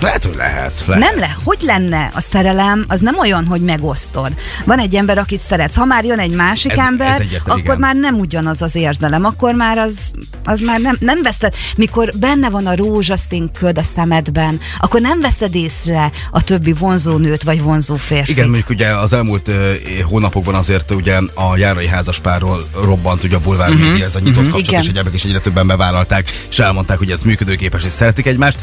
Lehet, 0.00 0.24
hogy 0.24 0.34
lehet. 0.36 0.84
lehet. 0.86 1.02
Nem 1.10 1.18
le, 1.20 1.36
hogy 1.44 1.58
lenne 1.60 2.10
a 2.14 2.20
szerelem, 2.20 2.84
az 2.88 3.00
nem 3.00 3.18
olyan, 3.18 3.46
hogy 3.46 3.60
megosztod. 3.60 4.32
Van 4.64 4.78
egy 4.78 4.94
ember, 4.94 5.18
akit 5.18 5.40
szeretsz. 5.40 5.74
Ha 5.76 5.84
már 5.84 6.04
jön 6.04 6.18
egy 6.18 6.30
másik 6.30 6.72
Ez- 6.72 6.78
ember, 6.78 7.20
ez 7.20 7.26
akkor 7.44 7.58
igen. 7.58 7.78
már 7.78 7.94
nem 7.96 8.18
ugyanaz 8.18 8.62
az 8.62 8.74
érzelem, 8.74 9.24
akkor 9.24 9.54
már 9.54 9.78
az 9.78 9.94
az 10.44 10.60
már 10.60 10.80
nem, 10.80 10.96
nem 11.00 11.22
veszed, 11.22 11.54
mikor 11.76 12.12
benne 12.16 12.50
van 12.50 12.66
a 12.66 12.76
rózsaszín 12.76 13.50
köd 13.58 13.78
a 13.78 13.82
szemedben, 13.82 14.60
akkor 14.78 15.00
nem 15.00 15.20
veszed 15.20 15.54
észre 15.54 16.10
a 16.30 16.42
többi 16.42 16.72
vonzó 16.72 17.16
nőt 17.16 17.42
vagy 17.42 17.62
vonzó 17.62 17.96
férfit. 17.96 18.28
Igen, 18.28 18.46
mondjuk 18.46 18.68
ugye 18.68 18.86
az 18.96 19.12
elmúlt 19.12 19.48
uh, 19.48 19.54
hónapokban 20.08 20.54
azért 20.54 20.90
ugye 20.90 21.18
a 21.34 21.56
járai 21.56 21.86
házaspárról 21.86 22.62
robbant 22.84 23.24
ugye 23.24 23.36
a 23.36 23.40
bulvár 23.40 23.70
uh-huh. 23.70 23.88
média, 23.88 24.04
ez 24.04 24.14
a 24.14 24.18
nyitott 24.18 24.36
uh-huh. 24.36 24.50
kapcsolat, 24.52 24.68
Igen. 24.68 24.80
és 24.80 24.88
egyebek 24.88 25.14
is 25.14 25.24
egyre 25.24 25.40
többen 25.40 25.66
bevállalták, 25.66 26.30
és 26.50 26.58
elmondták, 26.58 26.98
hogy 26.98 27.10
ez 27.10 27.22
működőképes, 27.22 27.84
és 27.84 27.92
szeretik 27.92 28.26
egymást. 28.26 28.60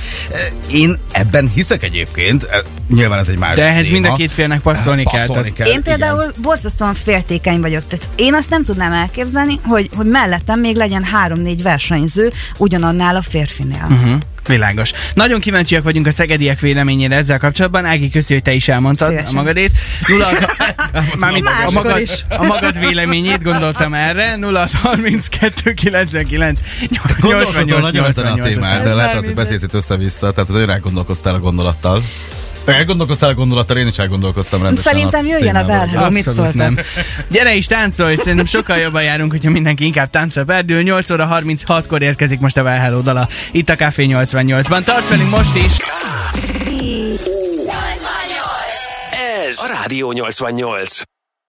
Én 0.72 0.98
ebben 1.12 1.50
hiszek 1.54 1.84
egyébként, 1.84 2.50
nyilván 2.90 3.20
ez 3.20 3.28
egy 3.30 3.38
más 3.38 3.56
De 3.56 3.66
ehhez 3.66 3.86
téma. 3.86 4.00
mind 4.00 4.14
a 4.14 4.16
két 4.16 4.32
félnek 4.32 4.60
passzolni 4.60 5.04
kell, 5.04 5.20
Passzolni 5.20 5.42
tehát- 5.42 5.54
kell. 5.54 5.68
Én 5.68 5.82
például 5.82 6.22
igen. 6.22 6.42
borzasztóan 6.42 6.94
féltékeny 6.94 7.60
vagyok, 7.60 7.84
tehát 7.88 8.08
én 8.16 8.34
azt 8.34 8.50
nem 8.50 8.64
tudnám 8.64 8.92
elképzelni, 8.92 9.60
hogy, 9.64 9.90
hogy 9.96 10.06
mellettem 10.06 10.60
még 10.60 10.76
legyen 10.76 11.04
három-négy 11.04 11.64
versenyző 11.70 12.32
ugyanannál 12.58 13.16
a 13.16 13.22
férfinél. 13.22 13.88
Uh-huh. 13.90 14.18
Világos. 14.48 14.92
Nagyon 15.14 15.40
kíváncsiak 15.40 15.84
vagyunk 15.84 16.08
a 16.08 16.12
szegediek 16.12 16.60
véleményére 16.60 17.16
ezzel 17.16 17.38
kapcsolatban. 17.40 17.86
Ági, 17.86 18.10
köszi, 18.10 18.34
hogy 18.34 18.42
te 18.42 18.54
is 18.54 18.68
elmondtad 18.68 19.10
Szívesen. 19.10 19.32
a 19.32 19.34
magadét. 19.34 19.72
Nulla, 20.08 20.28
mármint 21.20 21.48
a, 21.66 21.72
magad, 21.72 22.00
is. 22.00 22.26
a 22.30 22.46
magad 22.46 22.80
véleményét 22.80 23.44
gondoltam 23.44 23.94
erre. 23.94 24.36
0 24.36 24.68
32 24.82 25.74
99 25.74 26.60
Gondolkozol 27.20 27.62
88 27.62 27.84
nagyon 27.84 28.06
ezen 28.06 28.26
a 28.26 28.30
88 28.30 28.54
témán, 28.54 28.84
de 28.84 28.94
lehet, 28.94 29.26
hogy 29.26 29.34
beszélsz 29.34 29.64
itt 29.64 29.74
össze-vissza, 29.74 30.32
tehát 30.32 30.50
nagyon 30.50 30.70
elgondolkoztál 30.70 31.36
a 31.36 31.40
gondolattal. 31.40 32.04
Elgondolkoztál 32.74 33.30
a 33.30 33.34
gondolattal, 33.34 33.78
én 33.78 33.88
is 33.88 33.98
elgondolkoztam 33.98 34.62
rendesen. 34.62 34.94
Szerintem 34.94 35.26
jöjjön 35.26 35.56
a 35.56 35.66
témával. 35.66 35.86
belheló, 35.86 36.10
mit 36.10 36.24
szóltam? 36.24 36.52
nem. 36.54 36.78
Gyere 37.30 37.56
is 37.56 37.68
táncolj, 37.68 38.16
szerintem 38.16 38.46
sokkal 38.46 38.78
jobban 38.78 39.04
járunk, 39.04 39.32
hogyha 39.32 39.50
mindenki 39.50 39.86
inkább 39.86 40.10
táncol 40.10 40.44
perdül. 40.44 40.82
8 40.82 41.10
óra 41.10 41.30
36-kor 41.32 42.02
érkezik 42.02 42.40
most 42.40 42.58
a 42.58 42.62
Well 42.62 42.80
Hello 42.80 43.02
dala. 43.02 43.28
Itt 43.52 43.70
a 43.70 43.76
Café 43.76 44.08
88-ban. 44.10 44.84
Tarts 44.84 45.08
velünk 45.08 45.30
most 45.30 45.56
is! 45.56 45.78
Ez 49.48 49.58
a 49.58 49.68
Rádió 49.68 50.12
88. 50.12 51.19